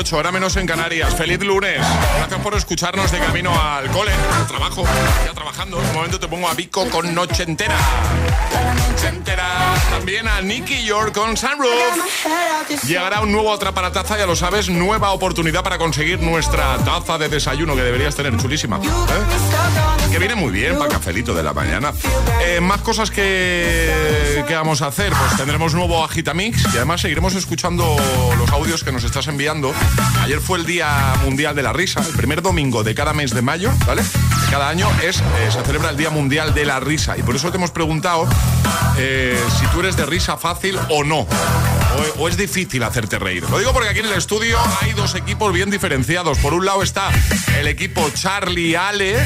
8.28, 0.08 0.12
ahora 0.12 0.32
menos 0.32 0.56
en 0.56 0.66
Canarias. 0.66 1.14
Feliz 1.14 1.40
lunes. 1.40 1.80
Gracias 2.18 2.40
por 2.40 2.54
escucharnos 2.54 3.10
de 3.10 3.18
camino 3.18 3.52
al 3.60 3.88
cole, 3.90 4.12
al 4.12 4.46
trabajo. 4.46 4.84
Ya 5.24 5.32
trabajando. 5.32 5.80
En 5.80 5.86
un 5.86 5.94
momento 5.94 6.18
te 6.18 6.28
pongo 6.28 6.48
a 6.48 6.54
Vico 6.54 6.88
con 6.90 7.14
Noche 7.14 7.42
Entera. 7.42 7.76
Noche 8.90 9.08
Entera. 9.08 9.67
También 9.90 10.28
a 10.28 10.40
Nicky 10.40 10.84
York 10.84 11.14
con 11.14 11.36
Sunroof. 11.36 12.84
Llegará 12.86 13.20
un 13.20 13.32
nuevo 13.32 13.52
Atrapara-Taza, 13.52 14.18
ya 14.18 14.26
lo 14.26 14.36
sabes, 14.36 14.68
nueva 14.68 15.10
oportunidad 15.12 15.62
para 15.62 15.78
conseguir 15.78 16.20
nuestra 16.20 16.76
taza 16.78 17.18
de 17.18 17.28
desayuno 17.28 17.74
que 17.74 17.82
deberías 17.82 18.14
tener 18.14 18.36
chulísima. 18.36 18.76
¿eh? 18.76 20.10
Que 20.10 20.18
viene 20.18 20.34
muy 20.34 20.52
bien 20.52 20.74
para 20.74 20.86
el 20.86 20.92
cafelito 20.92 21.34
de 21.34 21.42
la 21.42 21.52
mañana. 21.52 21.92
Eh, 22.42 22.60
más 22.60 22.80
cosas 22.82 23.10
que, 23.10 24.44
que 24.46 24.54
vamos 24.54 24.82
a 24.82 24.86
hacer. 24.86 25.12
Pues 25.12 25.36
tendremos 25.36 25.74
nuevo 25.74 26.04
Agitamix 26.04 26.62
y 26.72 26.76
además 26.76 27.00
seguiremos 27.00 27.34
escuchando 27.34 27.96
los 28.38 28.50
audios 28.50 28.84
que 28.84 28.92
nos 28.92 29.04
estás 29.04 29.26
enviando. 29.28 29.74
Ayer 30.22 30.40
fue 30.40 30.58
el 30.58 30.66
Día 30.66 31.14
Mundial 31.24 31.54
de 31.54 31.62
la 31.62 31.72
Risa, 31.72 32.00
el 32.00 32.14
primer 32.14 32.42
domingo 32.42 32.84
de 32.84 32.94
cada 32.94 33.12
mes 33.12 33.32
de 33.34 33.42
mayo, 33.42 33.72
¿vale? 33.86 34.02
Cada 34.50 34.68
año 34.68 34.88
eh, 35.02 35.12
se 35.12 35.62
celebra 35.62 35.90
el 35.90 35.96
Día 35.96 36.10
Mundial 36.10 36.54
de 36.54 36.64
la 36.64 36.80
Risa 36.80 37.16
y 37.18 37.22
por 37.22 37.36
eso 37.36 37.50
te 37.50 37.56
hemos 37.58 37.70
preguntado 37.70 38.26
eh, 38.96 39.38
si 39.58 39.66
tú 39.66 39.80
eres 39.80 39.96
de 39.96 40.06
risa 40.06 40.36
fácil 40.36 40.78
o 40.88 41.04
no. 41.04 41.18
O, 41.18 42.22
o 42.22 42.28
es 42.28 42.36
difícil 42.36 42.82
hacerte 42.82 43.18
reír. 43.18 43.44
Lo 43.50 43.58
digo 43.58 43.72
porque 43.72 43.88
aquí 43.88 44.00
en 44.00 44.06
el 44.06 44.12
estudio 44.12 44.58
hay 44.80 44.92
dos 44.92 45.14
equipos 45.14 45.52
bien 45.52 45.70
diferenciados. 45.70 46.38
Por 46.38 46.54
un 46.54 46.64
lado 46.64 46.82
está 46.82 47.10
el 47.58 47.66
equipo 47.66 48.08
Charlie 48.14 48.76
Ale, 48.76 49.16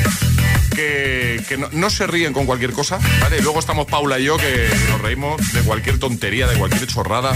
que, 0.72 1.68
no, 1.72 1.90
se 1.90 2.06
ríen 2.06 2.32
con 2.32 2.46
cualquier 2.46 2.72
cosa, 2.72 2.98
¿vale? 3.20 3.40
Luego 3.40 3.58
estamos 3.58 3.86
Paula 3.86 4.18
y 4.18 4.24
yo 4.24 4.36
que 4.36 4.68
nos 4.90 5.00
reímos 5.00 5.52
de 5.52 5.60
cualquier 5.62 5.98
tontería, 5.98 6.46
de 6.46 6.56
cualquier 6.56 6.86
chorrada. 6.86 7.32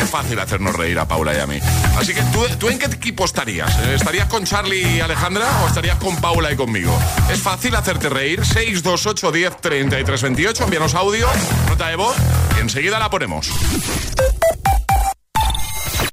Es 0.00 0.10
fácil 0.10 0.38
hacernos 0.38 0.74
reír 0.74 0.98
a 0.98 1.08
Paula 1.08 1.34
y 1.34 1.38
a 1.38 1.46
mí. 1.46 1.58
Así 1.96 2.14
que, 2.14 2.22
¿tú, 2.32 2.44
¿tú 2.58 2.68
en 2.68 2.78
qué 2.78 2.86
equipo 2.86 3.24
estarías? 3.24 3.70
Eh, 3.80 3.94
¿Estarías 3.94 4.28
con 4.28 4.44
Charlie 4.44 4.96
y 4.96 5.00
Alejandra 5.00 5.46
o 5.64 5.68
estarías 5.68 5.98
con 5.98 6.16
Paula 6.20 6.52
y 6.52 6.56
conmigo? 6.56 6.96
Es 7.30 7.40
fácil 7.40 7.74
hacerte 7.74 8.08
reír. 8.08 8.44
628 8.44 9.32
10 9.32 9.60
33 9.60 10.22
28. 10.22 10.64
Envíanos 10.64 10.94
audio, 10.94 11.28
nota 11.68 11.88
de 11.88 11.96
voz 11.96 12.16
y 12.56 12.60
enseguida 12.60 12.98
la 12.98 13.10
ponemos. 13.10 13.50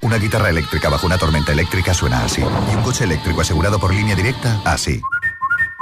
Una 0.02 0.18
guitarra 0.18 0.50
eléctrica 0.50 0.90
bajo 0.90 1.08
una 1.08 1.18
tormenta 1.18 1.52
eléctrica 1.52 1.94
suena 1.94 2.24
así. 2.24 2.42
Y 2.42 2.76
un 2.76 2.84
coche 2.84 3.06
eléctrico 3.06 3.42
asegurado 3.42 3.80
por 3.80 3.92
línea 3.92 4.16
directa, 4.16 4.62
así. 4.64 5.02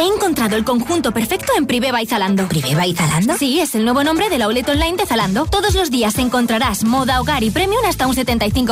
He 0.00 0.06
encontrado 0.06 0.56
el 0.56 0.64
conjunto 0.64 1.12
perfecto 1.12 1.52
en 1.58 1.66
Priveva 1.66 2.00
y 2.00 2.06
Zalando. 2.06 2.48
¿Priveva 2.48 2.86
y 2.86 2.94
Zalando? 2.94 3.36
Sí, 3.36 3.60
es 3.60 3.74
el 3.74 3.84
nuevo 3.84 4.02
nombre 4.02 4.30
de 4.30 4.38
la 4.38 4.46
outlet 4.46 4.66
online 4.66 4.96
de 4.96 5.04
Zalando. 5.04 5.44
Todos 5.44 5.74
los 5.74 5.90
días 5.90 6.16
encontrarás 6.16 6.84
moda, 6.84 7.20
hogar 7.20 7.42
y 7.42 7.50
premium 7.50 7.84
hasta 7.86 8.06
un 8.06 8.14
75%. 8.16 8.64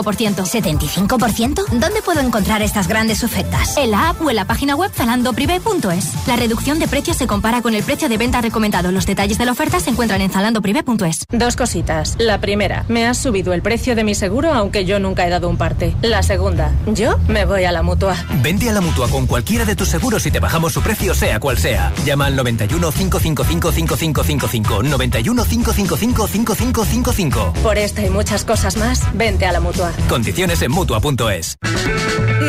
¿75%? 0.47 1.67
¿Dónde 1.69 2.01
puedo 2.01 2.21
encontrar 2.21 2.63
estas 2.63 2.89
grandes 2.89 3.23
ofertas? 3.25 3.77
En 3.77 3.91
la 3.91 4.09
app 4.09 4.23
o 4.23 4.31
en 4.31 4.37
la 4.37 4.47
página 4.47 4.75
web 4.75 4.91
zalandoprivé.es. 4.91 6.27
La 6.27 6.37
reducción 6.37 6.79
de 6.79 6.89
precios 6.89 7.19
se 7.19 7.27
compara 7.27 7.61
con 7.61 7.75
el 7.75 7.83
precio 7.83 8.09
de 8.09 8.17
venta 8.17 8.41
recomendado. 8.41 8.91
Los 8.91 9.05
detalles 9.05 9.37
de 9.37 9.45
la 9.45 9.53
oferta 9.53 9.81
se 9.81 9.91
encuentran 9.91 10.23
en 10.23 10.31
zalandoprivé.es. 10.31 11.27
Dos 11.29 11.57
cositas. 11.57 12.17
La 12.19 12.41
primera, 12.41 12.87
me 12.89 13.07
has 13.07 13.19
subido 13.19 13.53
el 13.53 13.61
precio 13.61 13.95
de 13.95 14.03
mi 14.03 14.15
seguro 14.15 14.55
aunque 14.55 14.87
yo 14.87 14.99
nunca 14.99 15.27
he 15.27 15.31
dado 15.31 15.51
un 15.51 15.59
parte. 15.59 15.95
La 16.01 16.23
segunda, 16.23 16.73
yo 16.87 17.19
me 17.29 17.45
voy 17.45 17.65
a 17.65 17.73
la 17.73 17.83
mutua. 17.83 18.17
Vente 18.43 18.71
a 18.71 18.73
la 18.73 18.81
mutua 18.81 19.11
con 19.11 19.27
cualquiera 19.27 19.67
de 19.67 19.77
tus 19.77 19.89
seguros 19.89 20.25
y 20.25 20.31
te 20.31 20.41
bajamos 20.41 20.73
su 20.73 20.81
precio, 20.81 21.18
sea 21.19 21.41
cual 21.41 21.59
sea. 21.59 21.93
Llama 22.05 22.27
al 22.27 22.37
91 22.37 22.93
555 22.93 23.73
5555. 23.73 24.83
91 24.85 25.45
555 25.45 26.27
5555. 26.29 27.53
Por 27.63 27.77
esta 27.77 28.03
y 28.03 28.11
muchas 28.11 28.45
cosas 28.45 28.77
más, 28.77 29.03
vente 29.15 29.45
a 29.47 29.53
la 29.53 29.61
mutua. 29.61 29.93
Condiciones 30.09 30.63
en 30.63 30.71
mutua.es. 30.71 31.57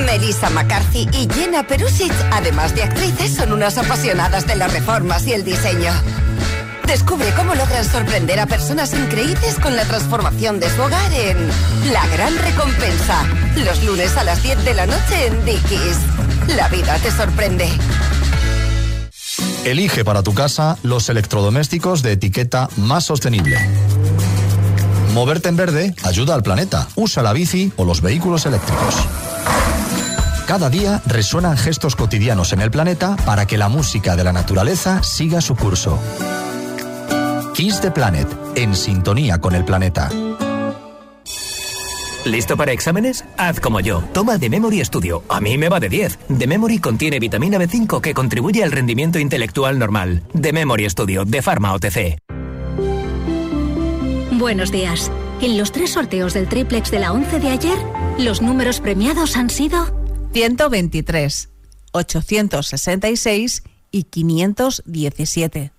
Melissa 0.05 0.49
McCarthy 0.51 1.07
y 1.11 1.27
Jenna 1.33 1.63
Perusic, 1.63 2.13
además 2.31 2.75
de 2.75 2.83
actrices, 2.83 3.35
son 3.35 3.53
unas 3.53 3.77
apasionadas 3.77 4.45
de 4.45 4.55
las 4.55 4.71
reformas 4.71 5.25
y 5.25 5.33
el 5.33 5.43
diseño. 5.43 5.91
Descubre 6.85 7.31
cómo 7.35 7.53
logran 7.53 7.85
sorprender 7.85 8.39
a 8.39 8.47
personas 8.47 8.93
increíbles 8.93 9.59
con 9.61 9.75
la 9.75 9.83
transformación 9.85 10.59
de 10.59 10.69
su 10.69 10.81
hogar 10.81 11.11
en 11.13 11.37
La 11.91 12.05
Gran 12.07 12.35
Recompensa. 12.37 13.25
Los 13.57 13.83
lunes 13.83 14.15
a 14.17 14.23
las 14.23 14.41
10 14.41 14.63
de 14.65 14.73
la 14.73 14.85
noche 14.87 15.27
en 15.27 15.45
Dickies. 15.45 15.97
La 16.55 16.67
vida 16.67 16.97
te 16.97 17.11
sorprende. 17.11 17.69
Elige 19.65 20.05
para 20.05 20.23
tu 20.23 20.33
casa 20.33 20.77
los 20.83 21.09
electrodomésticos 21.09 22.01
de 22.01 22.13
etiqueta 22.13 22.69
más 22.77 23.05
sostenible. 23.05 23.57
Moverte 25.13 25.49
en 25.49 25.57
verde 25.57 25.93
ayuda 26.03 26.35
al 26.35 26.43
planeta. 26.43 26.87
Usa 26.95 27.21
la 27.23 27.33
bici 27.33 27.71
o 27.75 27.85
los 27.85 28.01
vehículos 28.01 28.45
eléctricos. 28.45 28.95
Cada 30.47 30.69
día 30.69 31.01
resuenan 31.05 31.57
gestos 31.57 31.95
cotidianos 31.95 32.53
en 32.53 32.61
el 32.61 32.71
planeta 32.71 33.15
para 33.25 33.45
que 33.45 33.57
la 33.57 33.69
música 33.69 34.15
de 34.15 34.23
la 34.23 34.33
naturaleza 34.33 35.03
siga 35.03 35.41
su 35.41 35.55
curso. 35.55 35.99
Kiss 37.53 37.81
the 37.81 37.91
Planet, 37.91 38.27
en 38.55 38.75
sintonía 38.75 39.39
con 39.39 39.53
el 39.53 39.65
planeta. 39.65 40.09
¿Listo 42.25 42.57
para 42.57 42.73
exámenes? 42.73 43.23
Haz 43.37 43.59
como 43.59 43.79
yo. 43.79 44.03
Toma 44.13 44.37
The 44.37 44.49
Memory 44.49 44.83
Studio. 44.83 45.23
A 45.29 45.39
mí 45.39 45.57
me 45.57 45.69
va 45.69 45.79
de 45.79 45.89
10. 45.89 46.19
The 46.37 46.47
Memory 46.47 46.79
contiene 46.79 47.19
vitamina 47.19 47.57
B5 47.57 48.01
que 48.01 48.13
contribuye 48.13 48.63
al 48.63 48.71
rendimiento 48.71 49.19
intelectual 49.19 49.79
normal. 49.79 50.23
The 50.39 50.51
Memory 50.51 50.89
Studio, 50.89 51.23
de 51.23 51.41
Pharma 51.41 51.73
OTC. 51.73 52.17
Buenos 54.33 54.71
días. 54.71 55.11
En 55.41 55.57
los 55.57 55.71
tres 55.71 55.91
sorteos 55.91 56.33
del 56.33 56.47
triplex 56.49 56.91
de 56.91 56.99
la 56.99 57.13
11 57.13 57.39
de 57.39 57.49
ayer, 57.49 57.77
los 58.17 58.41
números 58.41 58.81
premiados 58.81 59.37
han 59.37 59.49
sido 59.49 59.85
123, 60.33 61.49
866 61.93 63.63
y 63.91 64.03
517. 64.03 65.71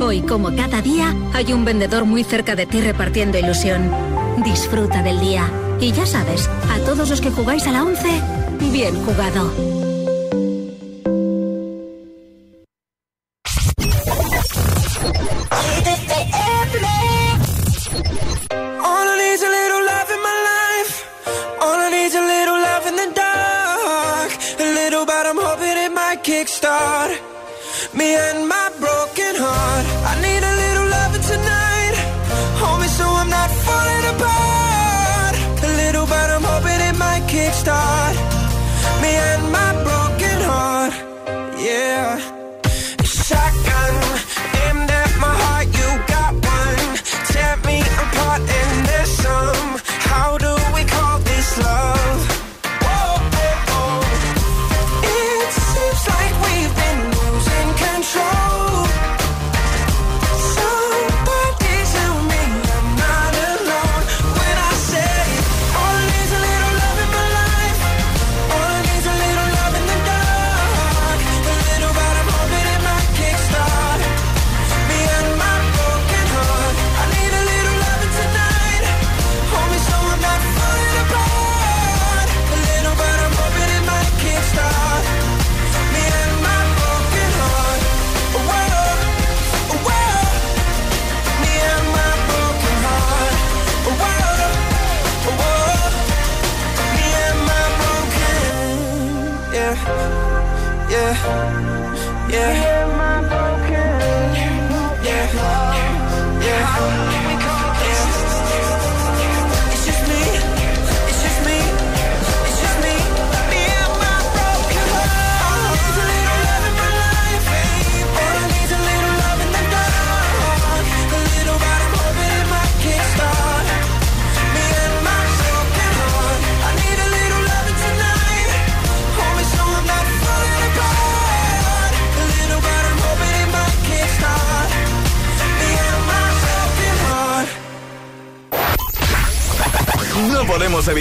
Hoy, 0.00 0.20
como 0.22 0.54
cada 0.54 0.82
día, 0.82 1.14
hay 1.32 1.52
un 1.52 1.64
vendedor 1.64 2.04
muy 2.04 2.24
cerca 2.24 2.56
de 2.56 2.66
ti 2.66 2.80
repartiendo 2.80 3.38
ilusión. 3.38 4.17
Disfruta 4.44 5.02
del 5.02 5.20
día. 5.20 5.50
Y 5.80 5.92
ya 5.92 6.06
sabes, 6.06 6.48
a 6.70 6.78
todos 6.84 7.08
los 7.10 7.20
que 7.20 7.30
jugáis 7.30 7.66
a 7.66 7.72
la 7.72 7.82
11, 7.82 8.08
bien 8.72 8.94
jugado. 9.04 9.50
All 18.80 19.08
I 19.08 19.16
need's 19.18 19.42
a 19.42 19.48
little 19.48 19.88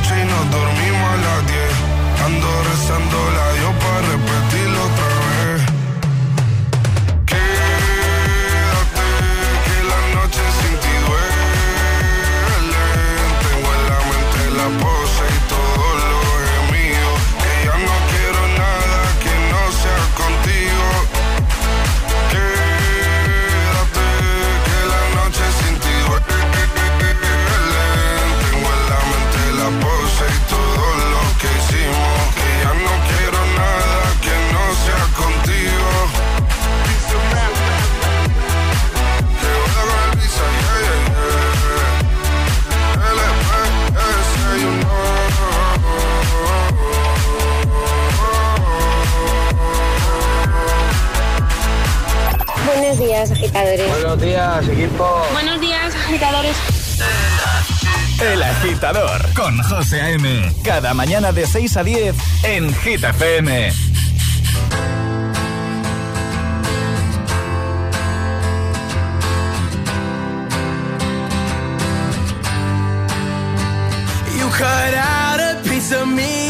noche 0.00 0.24
no 0.24 0.69
agitadores. 53.28 53.88
Buenos 53.88 54.20
días, 54.22 54.68
equipo. 54.68 55.26
Buenos 55.32 55.60
días, 55.60 55.94
agitadores. 55.94 56.56
El 58.20 58.42
agitador 58.42 59.34
con 59.34 59.62
José 59.62 60.00
A.M. 60.00 60.52
Cada 60.64 60.94
mañana 60.94 61.32
de 61.32 61.46
6 61.46 61.76
a 61.76 61.84
10 61.84 62.16
en 62.44 62.74
Hit 62.76 63.04
FM. 63.04 63.72
You 74.38 74.48
cut 74.48 74.94
out 74.94 75.40
a 75.40 75.60
piece 75.68 75.92
of 75.92 76.06
me. 76.08 76.49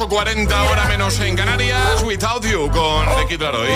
8.40 0.00 0.70
hora 0.70 0.86
menos 0.86 1.20
en 1.20 1.36
Canarias, 1.36 2.02
Without 2.02 2.42
You, 2.46 2.70
con 2.70 3.04
Laroy. 3.38 3.68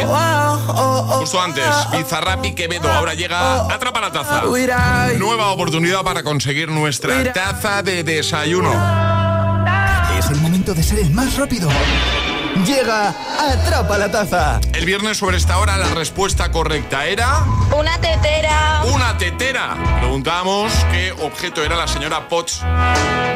Justo 1.18 1.38
antes, 1.38 1.66
Bizarrap 1.92 2.42
y 2.46 2.54
Quevedo. 2.54 2.90
Ahora 2.90 3.12
llega 3.12 3.66
Atrapa 3.66 4.00
la 4.00 4.10
Taza. 4.10 4.40
Nueva 5.18 5.50
oportunidad 5.50 6.02
para 6.02 6.22
conseguir 6.22 6.70
nuestra 6.70 7.30
taza 7.34 7.82
de 7.82 8.04
desayuno. 8.04 8.72
Es 10.18 10.30
el 10.30 10.40
momento 10.40 10.72
de 10.72 10.82
ser 10.82 11.00
el 11.00 11.10
más 11.10 11.36
rápido. 11.36 11.68
Llega 12.66 13.12
Atrapa 13.38 13.98
la 13.98 14.10
Taza. 14.10 14.60
El 14.72 14.86
viernes 14.86 15.18
sobre 15.18 15.36
esta 15.36 15.58
hora 15.58 15.76
la 15.76 15.88
respuesta 15.88 16.50
correcta 16.50 17.04
era... 17.06 17.40
Una 17.76 17.98
tetera. 18.00 18.82
Una 18.92 19.18
tetera. 19.18 19.76
Preguntábamos 20.00 20.72
qué 20.92 21.12
objeto 21.20 21.62
era 21.64 21.76
la 21.76 21.88
señora 21.88 22.28
Potts 22.28 22.62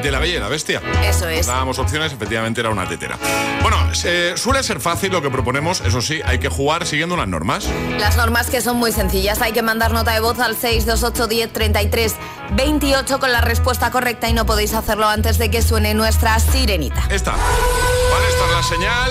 de 0.03 0.11
la 0.13 0.21
Bella 0.21 0.37
y 0.37 0.41
la 0.41 0.49
Bestia. 0.49 0.81
Eso 1.03 1.29
es. 1.29 1.47
Dábamos 1.47 1.79
opciones, 1.81 2.13
efectivamente 2.13 2.61
era 2.61 2.71
una 2.71 2.89
tetera. 2.89 3.19
Bueno, 3.63 3.93
se- 3.95 4.37
suele 4.37 4.63
ser 4.63 4.79
fácil 4.81 5.11
lo 5.13 5.21
que 5.21 5.31
proponemos, 5.31 5.81
eso 5.81 6.01
sí, 6.01 6.21
hay 6.25 6.39
que 6.39 6.49
jugar 6.49 6.87
siguiendo 6.87 7.17
unas 7.17 7.27
normas. 7.29 7.65
Las 7.99 8.17
normas 8.17 8.49
que 8.49 8.61
son 8.61 8.77
muy 8.77 8.93
sencillas. 8.93 9.43
Hay 9.43 9.53
que 9.53 9.63
mandar 9.63 9.91
nota 9.93 10.13
de 10.13 10.21
voz 10.21 10.39
al 10.39 10.57
628 10.57 11.27
10 11.27 11.53
33 11.53 12.15
28 12.53 13.19
con 13.19 13.33
la 13.33 13.41
respuesta 13.41 13.91
correcta 13.91 14.29
y 14.29 14.33
no 14.33 14.47
podéis 14.47 14.73
hacerlo 14.75 15.09
antes 15.09 15.37
de 15.39 15.51
que 15.51 15.61
suene 15.61 15.93
nuestra 15.95 16.39
sirenita. 16.39 17.03
Esta. 17.11 17.33
Vale, 17.33 18.29
esta 18.31 18.45
es 18.47 18.53
la 18.53 18.63
señal. 18.63 19.08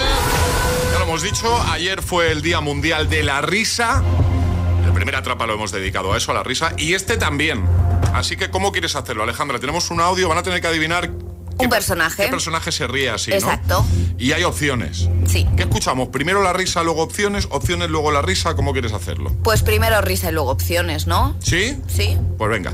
Ya 0.91 0.99
lo 0.99 1.05
hemos 1.05 1.21
dicho, 1.21 1.61
ayer 1.71 2.01
fue 2.01 2.31
el 2.31 2.41
Día 2.41 2.59
Mundial 2.61 3.09
de 3.09 3.23
la 3.23 3.41
Risa. 3.41 4.03
El 4.85 4.93
primer 4.93 5.15
atrapa 5.15 5.45
lo 5.45 5.53
hemos 5.53 5.71
dedicado 5.71 6.13
a 6.13 6.17
eso, 6.17 6.31
a 6.31 6.35
la 6.35 6.43
risa. 6.43 6.73
Y 6.77 6.93
este 6.93 7.17
también. 7.17 7.65
Así 8.13 8.35
que, 8.37 8.49
¿cómo 8.49 8.71
quieres 8.71 8.95
hacerlo, 8.95 9.23
Alejandra? 9.23 9.59
Tenemos 9.59 9.91
un 9.91 9.99
audio, 9.99 10.27
van 10.29 10.37
a 10.39 10.43
tener 10.43 10.61
que 10.61 10.67
adivinar 10.67 11.11
Un 11.59 11.69
personaje. 11.69 12.23
qué 12.25 12.29
personaje 12.29 12.71
se 12.71 12.87
ríe 12.87 13.09
así, 13.09 13.31
Exacto. 13.31 13.85
¿no? 13.85 14.15
Y 14.17 14.31
hay 14.31 14.43
opciones. 14.43 15.09
Sí. 15.27 15.45
¿Qué 15.55 15.63
escuchamos? 15.63 16.07
Primero 16.09 16.41
la 16.41 16.53
risa, 16.53 16.83
luego 16.83 17.03
opciones, 17.03 17.47
opciones, 17.51 17.89
luego 17.89 18.11
la 18.11 18.21
risa. 18.21 18.55
¿Cómo 18.55 18.71
quieres 18.71 18.93
hacerlo? 18.93 19.31
Pues 19.43 19.61
primero 19.61 19.99
risa 20.01 20.29
y 20.29 20.33
luego 20.33 20.49
opciones, 20.51 21.05
¿no? 21.05 21.35
¿Sí? 21.39 21.77
Sí. 21.87 22.17
Pues 22.37 22.49
venga. 22.49 22.71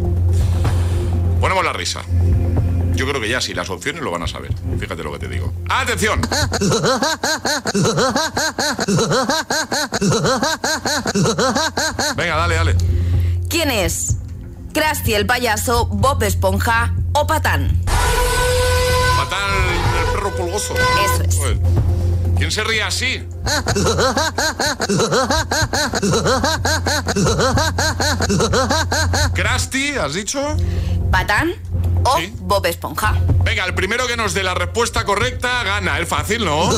Ponemos 1.42 1.66
la 1.66 1.74
risa. 1.74 2.02
Yo 2.96 3.08
creo 3.08 3.20
que 3.20 3.30
ya 3.30 3.42
sí, 3.42 3.54
las 3.54 3.70
opciones 3.70 4.02
lo 4.02 4.12
van 4.12 4.24
a 4.24 4.28
saber. 4.28 4.54
Fíjate 4.80 5.04
lo 5.04 5.12
que 5.14 5.20
te 5.20 5.28
digo. 5.28 5.54
¡Atención! 5.70 6.22
Venga, 12.16 12.36
dale, 12.36 12.56
dale. 12.56 12.76
¿Quién 13.50 13.72
es? 13.72 14.18
Krusty 14.74 15.14
el 15.14 15.26
payaso, 15.26 15.86
Bob 15.88 16.22
Esponja 16.24 16.94
o 17.14 17.28
Patán. 17.28 17.82
Patán, 19.18 19.50
el 20.00 20.06
perro 20.14 20.36
pulgoso. 20.36 20.74
Eso 20.74 21.24
es. 21.24 21.36
Joder. 21.36 21.60
¿Quién 22.38 22.52
se 22.52 22.64
ríe 22.64 22.82
así? 22.84 23.28
¿Krusty, 29.34 29.98
has 29.98 30.14
dicho? 30.14 30.56
¿Patán 31.12 31.54
o 32.04 32.18
Bob 32.40 32.66
Esponja? 32.66 33.16
Venga, 33.44 33.66
el 33.66 33.74
primero 33.74 34.08
que 34.08 34.16
nos 34.18 34.34
dé 34.34 34.44
la 34.44 34.54
respuesta 34.54 35.04
correcta 35.06 35.64
gana. 35.64 36.00
Es 36.00 36.08
fácil, 36.08 36.44
¿no? 36.46 36.68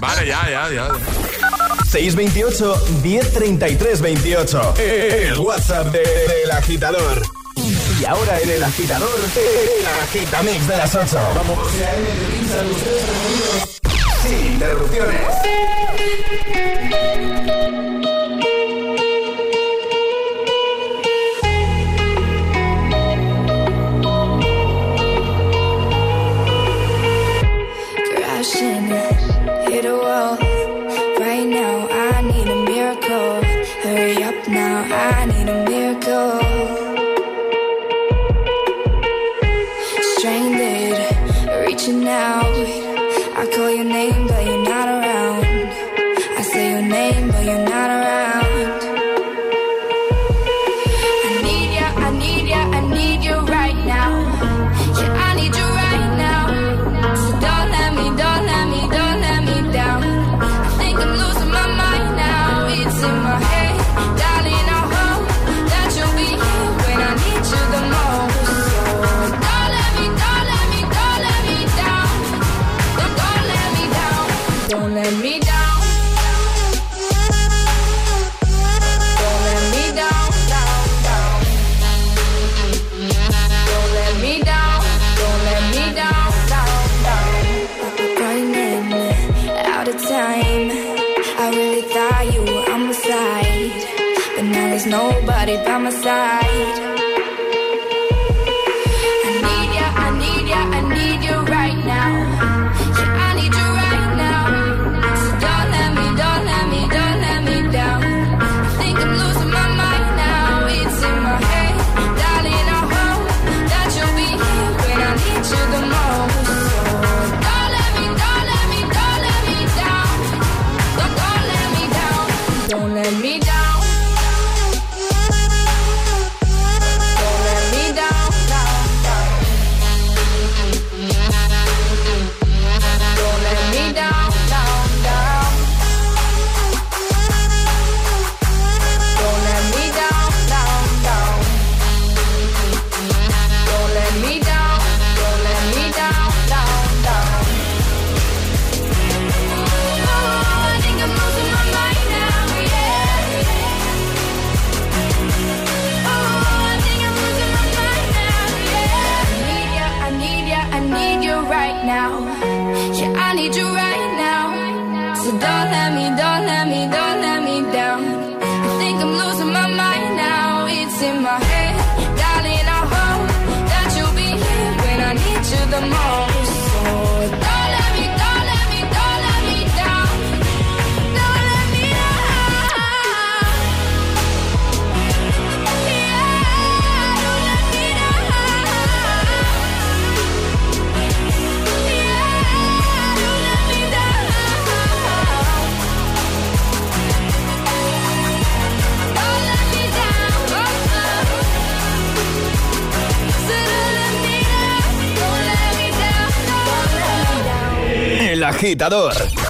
Vale, 0.00 0.26
ya, 0.26 0.48
ya, 0.50 0.68
ya. 0.70 0.88
628 1.90 2.76
1033 3.02 4.00
28. 4.00 4.74
El 4.78 5.38
WhatsApp 5.38 5.86
de- 5.88 5.98
del 6.00 6.50
agitador. 6.50 7.22
Y 8.00 8.04
ahora 8.04 8.38
en 8.40 8.50
el 8.50 8.62
agitador, 8.62 9.08
el 9.36 9.86
agitamix 10.04 10.68
de 10.68 10.76
las 10.76 10.94
8. 10.94 11.18
Vamos. 11.34 11.58
Sin 14.22 14.46
interrupciones. 14.52 15.20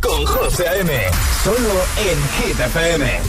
Con 0.01 0.25
José 0.27 0.69
A.M. 0.69 0.93
Solo 1.43 1.75
en 2.07 2.19
Hit 2.37 2.61
FM. 2.61 3.21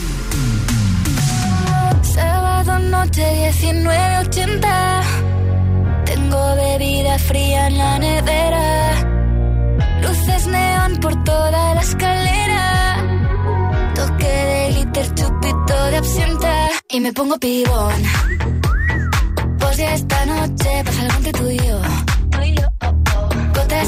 Sábado 2.04 2.78
noche 2.78 3.52
1980. 3.60 5.02
Tengo 6.06 6.56
bebida 6.56 7.18
fría 7.18 7.68
en 7.68 7.78
la 7.80 7.98
nevera. 7.98 8.92
Luces 10.04 10.46
neón 10.46 10.98
por 10.98 11.24
toda 11.24 11.74
la 11.74 11.82
escalera. 11.82 13.04
Toque 13.96 14.28
de 14.28 14.72
glitter, 14.74 15.16
chupito 15.16 15.86
de 15.86 15.98
absenta. 15.98 16.68
Y 16.90 17.00
me 17.00 17.12
pongo 17.14 17.40
pibón. 17.40 18.04
Pues 19.58 19.78
ya 19.78 19.96
esta 19.96 20.26
noche 20.28 20.84
pasa 20.86 21.02
algo 21.02 21.18
entre 21.18 21.32
tú 21.32 21.50
y 21.50 21.58
yo. 21.58 21.82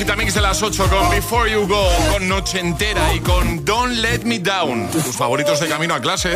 Agitamix 0.00 0.32
de 0.32 0.40
las 0.40 0.62
8 0.62 0.88
con 0.88 1.10
Before 1.10 1.52
You 1.52 1.68
Go, 1.68 1.86
con 2.10 2.26
Noche 2.26 2.58
Entera 2.58 3.12
y 3.12 3.20
con 3.20 3.66
Don't 3.66 3.92
Let 3.96 4.20
Me 4.24 4.38
Down. 4.38 4.88
Tus 4.90 5.14
favoritos 5.14 5.60
de 5.60 5.68
camino 5.68 5.94
a 5.94 6.00
clase. 6.00 6.30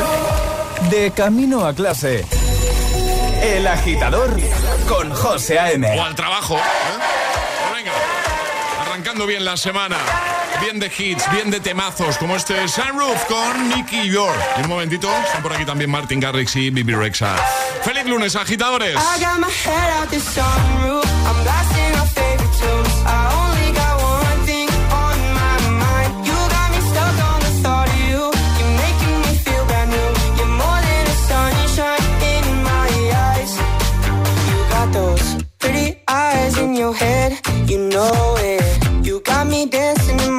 De 0.91 1.11
camino 1.13 1.65
a 1.65 1.73
clase. 1.73 2.27
El 3.43 3.67
agitador 3.67 4.39
con 4.87 5.11
José 5.15 5.59
A.M. 5.59 5.99
O 5.99 6.05
al 6.05 6.15
trabajo. 6.15 6.59
Bien 9.23 9.45
la 9.45 9.57
semana. 9.57 9.97
Bien 10.61 10.79
de 10.81 10.87
hits, 10.87 11.25
bien 11.31 11.51
de 11.51 11.61
temazos, 11.61 12.19
como 12.19 12.37
este 12.37 12.67
Sunroof 12.69 13.25
con 13.27 13.69
Nicky 13.69 14.11
York. 14.11 14.37
Y 14.59 14.63
un 14.63 14.69
momentito, 14.69 15.09
están 15.25 15.43
por 15.43 15.53
aquí 15.53 15.65
también 15.65 15.91
Martin 15.91 16.21
Garrix 16.21 16.57
y 16.57 16.71
Bibi 16.71 16.95
Rexa. 16.95 17.37
¡Feliz 17.83 18.05
lunes, 18.07 18.35
agitadores! 18.35 18.97
Your 36.85 36.93
head. 36.93 37.41
You 37.67 37.79
know 37.89 38.34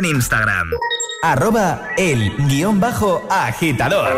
en 0.00 0.06
Instagram. 0.06 0.70
Arroba 1.22 1.90
el 1.98 2.34
guion 2.48 2.80
bajo 2.80 3.22
agitador. 3.28 4.12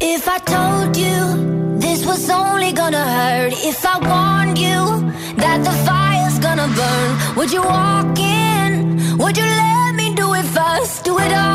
If 0.00 0.28
I 0.28 0.38
told 0.54 0.96
you 0.96 1.78
this 1.78 2.06
was 2.06 2.30
only 2.30 2.72
gonna 2.72 3.04
hurt, 3.18 3.52
if 3.70 3.84
I 3.84 3.96
warned 4.10 4.58
you 4.58 4.80
that 5.42 5.58
the 5.64 5.74
fire's 5.86 6.38
gonna 6.38 6.68
burn, 6.78 7.36
would 7.36 7.52
you 7.52 7.62
walk 7.62 8.18
in? 8.18 9.18
Would 9.18 9.36
you 9.36 9.44
let 9.44 9.94
me 9.94 10.14
do 10.14 10.34
it 10.34 10.46
first? 10.56 11.04
Do 11.04 11.18
it 11.18 11.32
all. 11.32 11.45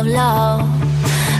of 0.00 0.06
love. 0.06 0.60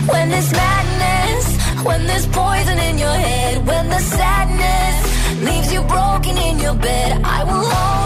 When 0.09 0.29
there's 0.29 0.51
madness, 0.51 1.45
when 1.85 2.05
there's 2.07 2.27
poison 2.27 2.77
in 2.77 2.97
your 2.97 3.17
head, 3.27 3.65
when 3.65 3.89
the 3.89 3.99
sadness 3.99 4.95
leaves 5.41 5.71
you 5.71 5.81
broken 5.83 6.37
in 6.37 6.59
your 6.59 6.75
bed, 6.75 7.21
I 7.23 7.43
will 7.43 7.65
always. 7.65 7.98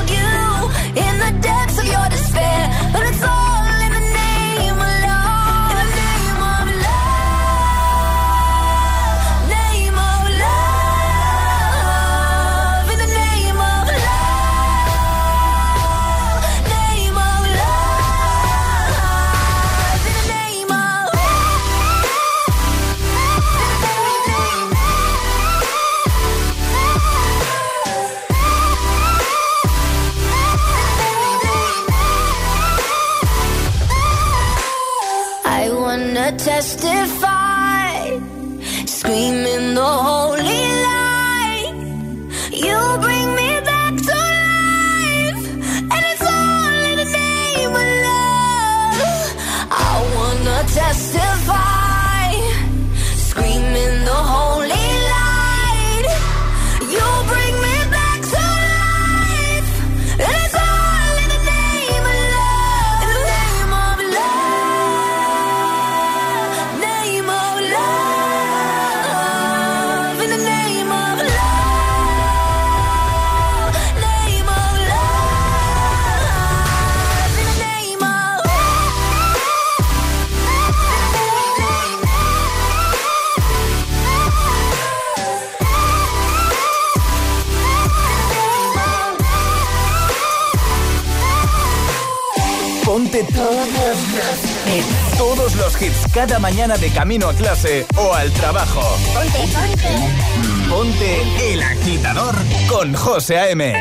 cada 96.26 96.40
mañana 96.40 96.78
de 96.78 96.90
camino 96.90 97.28
a 97.28 97.34
clase 97.34 97.86
o 97.98 98.14
al 98.14 98.32
trabajo. 98.32 98.82
Ponte, 99.14 99.40
ponte. 99.54 100.70
Ponte 100.70 101.54
el 101.54 101.62
agitador 101.62 102.34
con 102.70 102.94
José 102.94 103.40
A.M. 103.40 103.74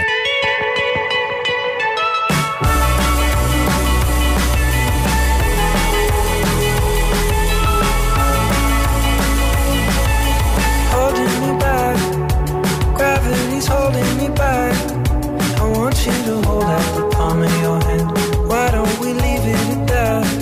holding 13.68 14.16
me 14.18 14.28
back. 14.34 14.74
I 15.60 15.70
want 15.78 15.94
you 16.04 16.12
to 16.12 16.42
hold 16.48 16.64
out 16.64 16.96
the 16.96 17.08
palm 17.14 17.42
of 17.42 17.62
your 17.62 17.80
hand. 17.84 18.48
Why 18.48 18.70
don't 18.72 18.98
we 18.98 19.12
leave 19.12 19.46
it 19.46 19.78
at 19.78 19.86
that? 19.86 20.41